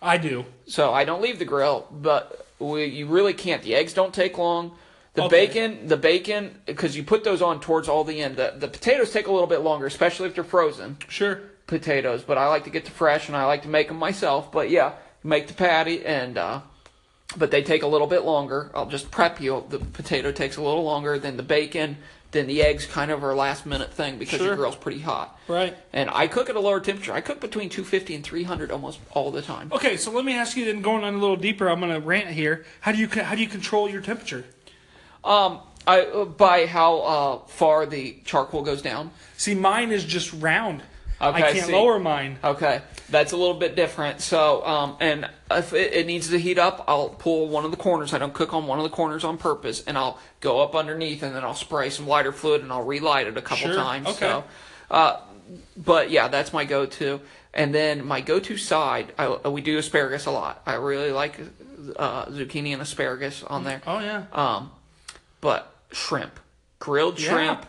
[0.00, 0.44] I do.
[0.66, 3.62] so I don't leave the grill, but we, you really can't.
[3.62, 4.72] The eggs don't take long.
[5.14, 5.46] The Okay.
[5.46, 8.36] bacon, the bacon, because you put those on towards all the end.
[8.36, 11.40] The, the potatoes take a little bit longer, especially if they're frozen Sure.
[11.66, 14.50] potatoes, but I like to get the fresh and I like to make them myself.
[14.50, 16.60] But yeah, make the patty and uh,
[17.36, 18.70] but they take a little bit longer.
[18.74, 19.64] I'll just prep you.
[19.68, 21.98] The potato takes a little longer than the bacon.
[22.32, 24.48] Then the eggs kind of are a last minute thing because Sure.
[24.48, 25.38] your grill's pretty hot.
[25.48, 25.76] Right.
[25.92, 27.12] And I cook at a lower temperature.
[27.12, 29.68] I cook between 250 and 300 almost all the time.
[29.70, 30.80] Okay, so let me ask you then.
[30.80, 32.64] Going on a little deeper, I'm gonna rant here.
[32.80, 34.44] How do you how do you control your temperature?
[35.24, 39.10] Um, I uh, by how uh, far the charcoal goes down.
[39.36, 40.82] See, mine is just round.
[41.22, 41.72] I Okay, can't see.
[41.72, 42.38] lower mine.
[42.42, 44.20] Okay, that's a little bit different.
[44.20, 47.76] So, um, and if it, it needs to heat up, I'll pull one of the
[47.76, 48.12] corners.
[48.12, 51.22] I don't cook on one of the corners on purpose, and I'll go up underneath,
[51.22, 54.08] and then I'll spray some lighter fluid, and I'll relight it a couple Sure, times.
[54.08, 54.18] okay.
[54.18, 54.44] So,
[54.90, 55.20] uh,
[55.76, 57.20] but yeah, that's my go-to.
[57.54, 60.62] And then my go-to side, I, we do asparagus a lot.
[60.66, 61.38] I really like
[61.96, 63.82] uh, zucchini and asparagus on there.
[63.86, 64.24] Oh yeah.
[64.32, 64.70] Um,
[65.40, 66.40] but shrimp,
[66.78, 67.30] grilled Yeah.
[67.30, 67.66] shrimp,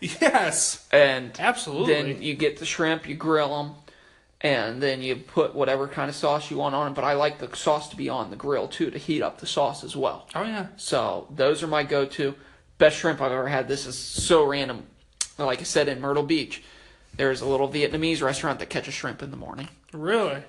[0.00, 0.86] Yes.
[0.92, 1.92] and Absolutely.
[1.92, 3.74] then you get the shrimp, you grill them,
[4.40, 6.94] and then you put whatever kind of sauce you want on it.
[6.94, 9.46] But I like the sauce to be on the grill too to heat up the
[9.46, 10.26] sauce as well.
[10.34, 10.66] Oh yeah.
[10.76, 12.34] So those are my go-to.
[12.78, 13.68] Best shrimp I've ever had.
[13.68, 14.84] This is so random.
[15.38, 16.62] Like I said in Myrtle Beach,
[17.16, 19.68] there's a little Vietnamese restaurant that catches shrimp in the morning.
[19.92, 20.42] Really.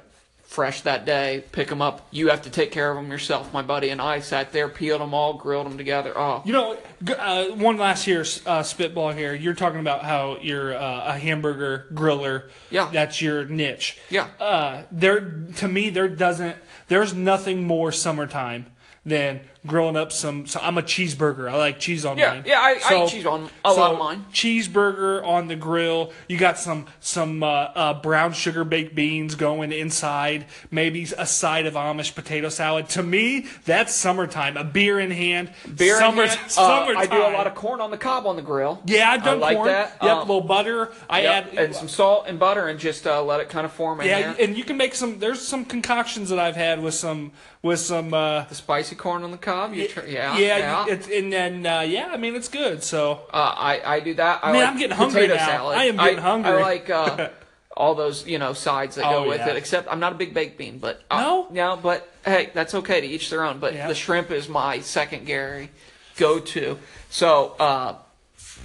[0.48, 2.08] Fresh that day, pick them up.
[2.10, 3.52] You have to take care of them yourself.
[3.52, 6.14] My buddy and I sat there, peeled them all, grilled them together.
[6.16, 6.78] Oh, You know,
[7.20, 9.36] uh, one last here, uh, spitball here.
[9.36, 12.50] You're talking about how you're uh, a hamburger griller.
[12.72, 12.90] Yeah.
[12.94, 14.00] That's your niche.
[14.10, 14.30] Yeah.
[14.40, 15.20] Uh, there,
[15.58, 16.56] to me, there doesn't.
[16.88, 18.68] There's nothing more summertime
[19.06, 20.46] than grilling up some.
[20.46, 21.50] So I'm a cheeseburger.
[21.50, 22.44] I like cheese on Yeah, mine.
[22.46, 24.26] yeah, I- I eat cheese on a lot of mine.
[24.34, 26.12] Cheeseburger on the grill.
[26.28, 30.46] You got some some uh, uh, brown sugar baked beans going inside.
[30.72, 32.90] Maybe a side of Amish potato salad.
[32.90, 34.58] To me, that's summertime.
[34.58, 35.52] A beer in hand.
[35.76, 36.40] beer in Summer, hand.
[36.46, 36.98] Uh, summertime.
[37.02, 38.82] I do a lot of corn on the cob on the grill.
[38.86, 39.68] Yeah, I've done I like corn.
[39.70, 39.98] that.
[40.02, 40.92] Yep, Um, a little butter.
[41.10, 43.72] I Yep, add and some salt and butter and just uh, let it kind of
[43.72, 44.36] form in yeah, there.
[44.46, 45.20] and you can make some.
[45.20, 47.32] There's some concoctions that I've had with some
[47.62, 48.14] with some.
[48.14, 49.74] Uh, the spicy corn on the cob.
[49.74, 50.86] You tr- yeah, yeah, yeah.
[50.94, 52.84] It's, and then uh, yeah, I mean it's good.
[52.84, 54.40] So Uh, I I do that.
[54.44, 55.46] I Man, like I'm getting hungry potato now.
[55.48, 55.78] Salad.
[55.78, 56.52] I am getting hungry.
[56.52, 57.30] I like uh,
[57.78, 59.50] all those you know sides that Oh, go with yeah.
[59.50, 59.56] it.
[59.56, 61.48] Except I'm not a big baked bean, but uh, No?
[61.52, 63.60] no, but hey, that's okay to each their own.
[63.60, 63.88] But Yeah.
[63.88, 65.70] the shrimp is my second Gary
[66.18, 66.78] go to.
[67.10, 67.96] So uh,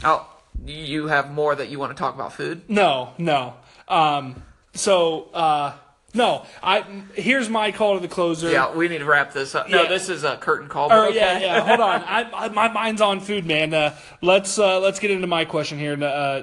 [0.05, 0.26] oh,
[0.66, 2.62] you have more that you want to talk about food?
[2.68, 3.55] no, no.
[3.89, 4.43] Um,
[4.74, 5.72] so uh,
[6.14, 6.44] no.
[6.62, 6.84] I
[7.14, 8.50] here's my call to the closer.
[8.50, 9.68] Yeah, we need to wrap this up.
[9.68, 9.88] No, Yeah.
[9.88, 10.88] this is a curtain call.
[10.88, 11.16] But Or, okay.
[11.16, 11.60] yeah, yeah.
[11.60, 12.02] Hold on.
[12.06, 13.72] I, I, my mind's on food, man.
[13.74, 16.02] Uh, let's uh, let's get into my question here.
[16.02, 16.42] Uh,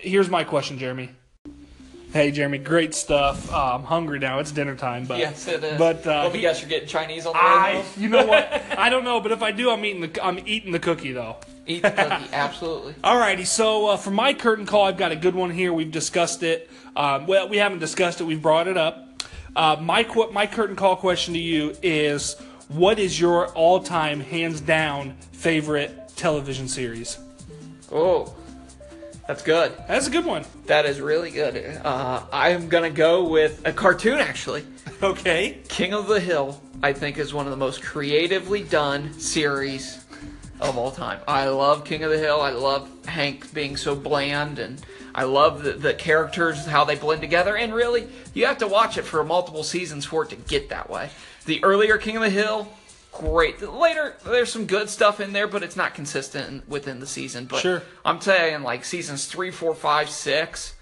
[0.00, 1.10] here's my question, Jeremy.
[2.12, 2.58] Hey, Jeremy.
[2.58, 3.52] Great stuff.
[3.52, 4.40] Uh, I'm hungry now.
[4.40, 5.04] It's dinner time.
[5.04, 5.78] But Yes, it is.
[5.78, 8.52] But uh, me he- guess, you're getting Chinese on the I, you know what?
[8.78, 11.36] I don't know, but if I do, I'm eating the I'm eating the cookie though.
[11.66, 12.94] Eat the cookie, absolutely.
[13.04, 15.72] Alrighty, so uh, for my curtain call, I've got a good one here.
[15.72, 16.68] We've discussed it.
[16.96, 18.24] Um, well, we haven't discussed it.
[18.24, 19.22] We've brought it up.
[19.54, 22.34] Uh, my qu- my curtain call question to you is:
[22.68, 27.18] What is your all-time, hands down, favorite television series?
[27.92, 28.34] Oh,
[29.30, 29.72] that's good.
[29.86, 30.44] That's a good one.
[30.66, 31.80] That is really good.
[31.84, 34.66] Uh, I'm gonna go with a cartoon actually.
[35.02, 35.60] Okay.
[35.68, 40.04] King of the Hill, I think, is one of the most creatively done series
[40.60, 41.20] of all time.
[41.26, 42.42] I love King of the Hill.
[42.42, 44.78] I love Hank being so bland, and
[45.14, 47.56] I love the, the characters, how they blend together.
[47.56, 50.90] And really, you have to watch it for multiple seasons for it to get that
[50.90, 51.08] way.
[51.46, 52.68] The earlier King of the Hill,
[53.12, 53.60] great.
[53.62, 57.46] Later, there's some good stuff in there, but it's not consistent within the season.
[57.46, 57.82] But Sure.
[58.04, 60.74] I'm saying, like seasons three, four, five, six.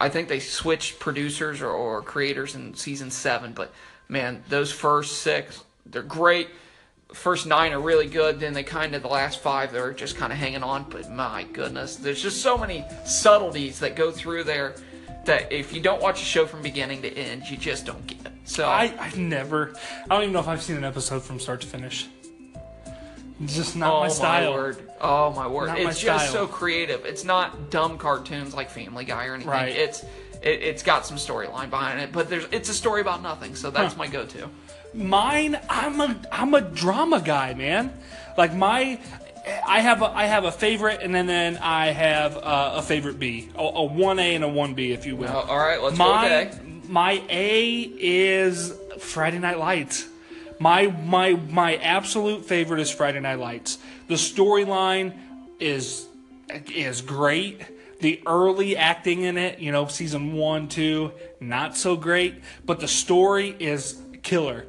[0.00, 3.72] I think they switched producers or, or creators in season seven, but
[4.08, 6.48] man, those first six, they're great.
[7.12, 8.40] first nine are really good.
[8.40, 10.86] Then they kind of the last five they're just kind of hanging on.
[10.88, 14.74] But my goodness, there's just so many subtleties that go through there
[15.24, 18.31] that if you don't watch a show from beginning to end, you just don't get.
[18.52, 19.72] So I, I've never.
[20.04, 22.06] I don't even know if I've seen an episode from start to finish.
[23.42, 24.52] It's just not oh my style.
[24.52, 24.90] word!
[25.00, 25.68] Oh my word!
[25.68, 26.46] Not my it's just style.
[26.46, 27.06] so creative.
[27.06, 29.50] It's not dumb cartoons like Family Guy or anything.
[29.50, 29.74] Right.
[29.74, 30.02] It's
[30.42, 33.54] it, it's got some storyline behind it, but there's it's a story about nothing.
[33.54, 33.98] So that's Huh.
[33.98, 34.50] my go-to.
[34.92, 37.90] Mine, I'm a I'm a drama guy, man.
[38.36, 39.00] Like my,
[39.66, 43.18] I have a I have a favorite, and then then I have uh, a favorite
[43.18, 45.30] B, a one A and a one B, if you will.
[45.30, 50.06] Oh, all right, let's go my with my A is Friday Night Lights.
[50.58, 53.78] My my my absolute favorite is Friday Night Lights.
[54.08, 55.14] The storyline
[55.58, 56.06] is
[56.70, 57.62] is great.
[58.00, 62.88] The early acting in it, you know, season one, two, not so great, but the
[62.88, 64.66] story is killer.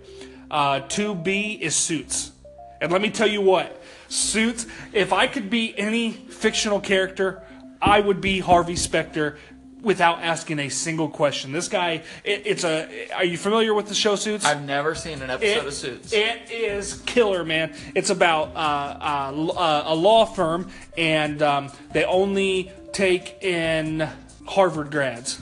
[0.50, 2.32] Uh, 2B is Suits.
[2.80, 7.44] And let me tell you what, Suits, if I could be any fictional character,
[7.82, 9.38] I would be Harvey Specter
[9.84, 11.52] without asking a single question.
[11.52, 13.12] This guy, it, it's a.
[13.14, 14.46] Are you familiar with the show Suits?
[14.46, 16.14] I've never seen an episode It- of Suits.
[16.14, 17.76] It is killer, man.
[17.94, 24.08] It's about uh, uh, a law firm, and um, they only take in
[24.48, 25.40] Harvard grads.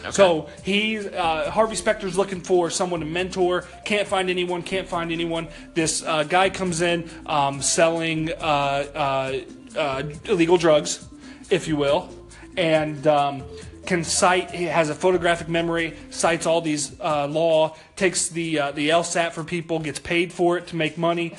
[0.00, 0.10] Okay.
[0.10, 3.64] So he's uh, Harvey Specter's looking for someone to mentor.
[3.86, 4.62] Can't find anyone.
[4.62, 5.48] Can't find anyone.
[5.72, 9.40] This uh, guy comes in um, selling uh, uh,
[9.78, 11.06] uh, illegal drugs,
[11.48, 12.10] if you will,
[12.58, 13.44] and um,
[13.86, 14.50] can cite.
[14.50, 15.96] He has a photographic memory.
[16.10, 17.76] Cites all these uh, law.
[17.96, 19.78] Takes the uh, the LSAT for people.
[19.78, 21.36] Gets paid for it to make money.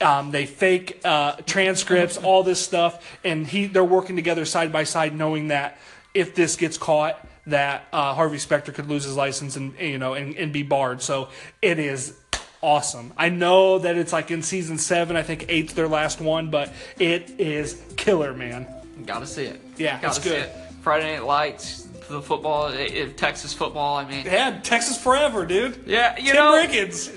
[0.00, 4.84] Um, they fake uh, transcripts, all this stuff, and he they're working together side by
[4.84, 5.78] side, knowing that
[6.14, 10.14] if this gets caught, that uh, Harvey Specter could lose his license and you know
[10.14, 11.02] and, and be barred.
[11.02, 11.28] So
[11.60, 12.16] it is
[12.60, 13.12] awesome.
[13.16, 16.72] I know that it's like in season seven, I think eight's their last one, but
[16.98, 18.66] it is killer, man.
[19.04, 19.60] Gotta see it.
[19.76, 20.50] Yeah, Gotta it's good.
[20.78, 20.82] It.
[20.82, 23.96] Friday Night Lights, the football, i- i- Texas football.
[23.96, 25.82] I mean, Yeah, Texas forever, dude.
[25.86, 27.08] yeah, you Tim know, Riggins.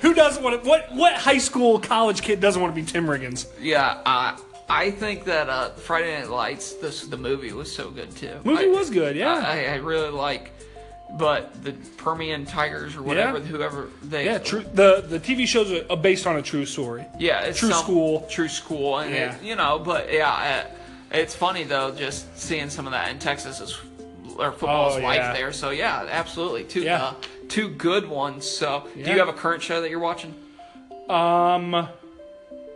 [0.00, 0.68] Who doesn't want to?
[0.68, 3.46] What what high school college kid doesn't want to be Tim Riggins?
[3.60, 4.00] yeah.
[4.06, 4.36] Uh,
[4.68, 8.32] I think that uh, Friday Night Lights, this the movie was so good too.
[8.44, 9.34] Movie I- was good, yeah.
[9.46, 10.52] I, I really like,
[11.18, 13.44] but the Permian Tigers or whatever, Yeah.
[13.44, 14.64] whoever they, Yeah, true.
[14.72, 17.04] The the TV shows are based on a true story.
[17.18, 18.26] Yeah, it's True some- school.
[18.30, 19.34] True school, and Yeah.
[19.36, 20.64] it, you know, but yeah, uh,
[21.14, 23.78] it's funny though, just seeing some of that in Texas is
[24.36, 25.32] or football's Oh, life yeah.
[25.32, 25.52] there.
[25.52, 27.02] So yeah, absolutely, two Yeah.
[27.04, 27.14] uh,
[27.48, 28.48] two good ones.
[28.48, 30.34] So do you have a current show that you're watching?
[31.08, 31.88] Um,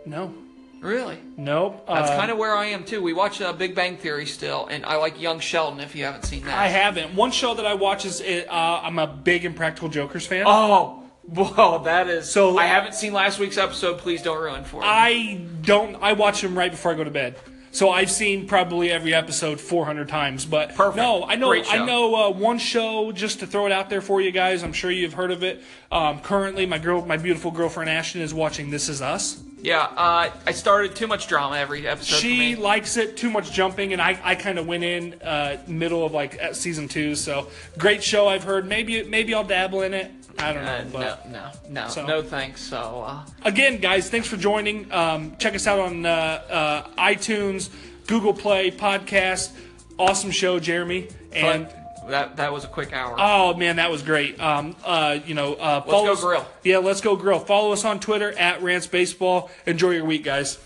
[0.05, 0.33] no,
[0.81, 1.17] Really?
[1.35, 1.85] nope.
[1.87, 3.01] That's Uh, kind of where I am too.
[3.01, 5.79] We watch uh, Big Bang Theory still, and I like Young Sheldon.
[5.81, 7.15] If you haven't seen that, I haven't.
[7.15, 10.43] One show that I watch is uh, I'm a big Impractical Jokers fan.
[10.47, 12.31] Oh, whoa, that is.
[12.31, 13.97] So- I haven't seen last week's episode.
[13.97, 14.87] Please don't ruin for me.
[14.87, 15.95] I don't.
[16.01, 17.35] I watch them right before I go to bed.
[17.71, 20.45] So I've seen probably every episode 400 times.
[20.45, 20.97] But Perfect.
[20.97, 21.53] no, I know.
[21.53, 24.63] I know uh, one show just to throw it out there for you guys.
[24.63, 25.61] I'm sure you've heard of it.
[25.91, 29.41] Um, currently, my girl, my beautiful girlfriend Ashton is watching This Is Us.
[29.61, 32.15] yeah, uh, I started too much drama every episode.
[32.15, 36.05] She likes it too much jumping, and I, I kind of went in uh, middle
[36.05, 37.13] of like season two.
[37.15, 38.27] So great show.
[38.27, 38.67] I've heard.
[38.67, 40.11] Maybe maybe I'll dabble in it.
[40.39, 40.71] I don't know.
[40.71, 42.61] Uh, but no, no, no, So- no, thanks.
[42.61, 44.91] So, uh, again, guys, thanks for joining.
[44.91, 47.69] Um, check us out on uh, uh, iTunes,
[48.07, 49.51] Google Play, podcast.
[49.97, 51.09] Awesome show, Jeremy.
[51.33, 53.15] And but that that was a quick hour.
[53.19, 54.39] oh man, that was great.
[54.39, 56.45] Um, uh, you know, uh, Let's go us- grill.
[56.63, 57.39] Yeah, let's go grill.
[57.39, 59.51] Follow us on Twitter at Rants Baseball.
[59.65, 60.57] Enjoy your week, guys.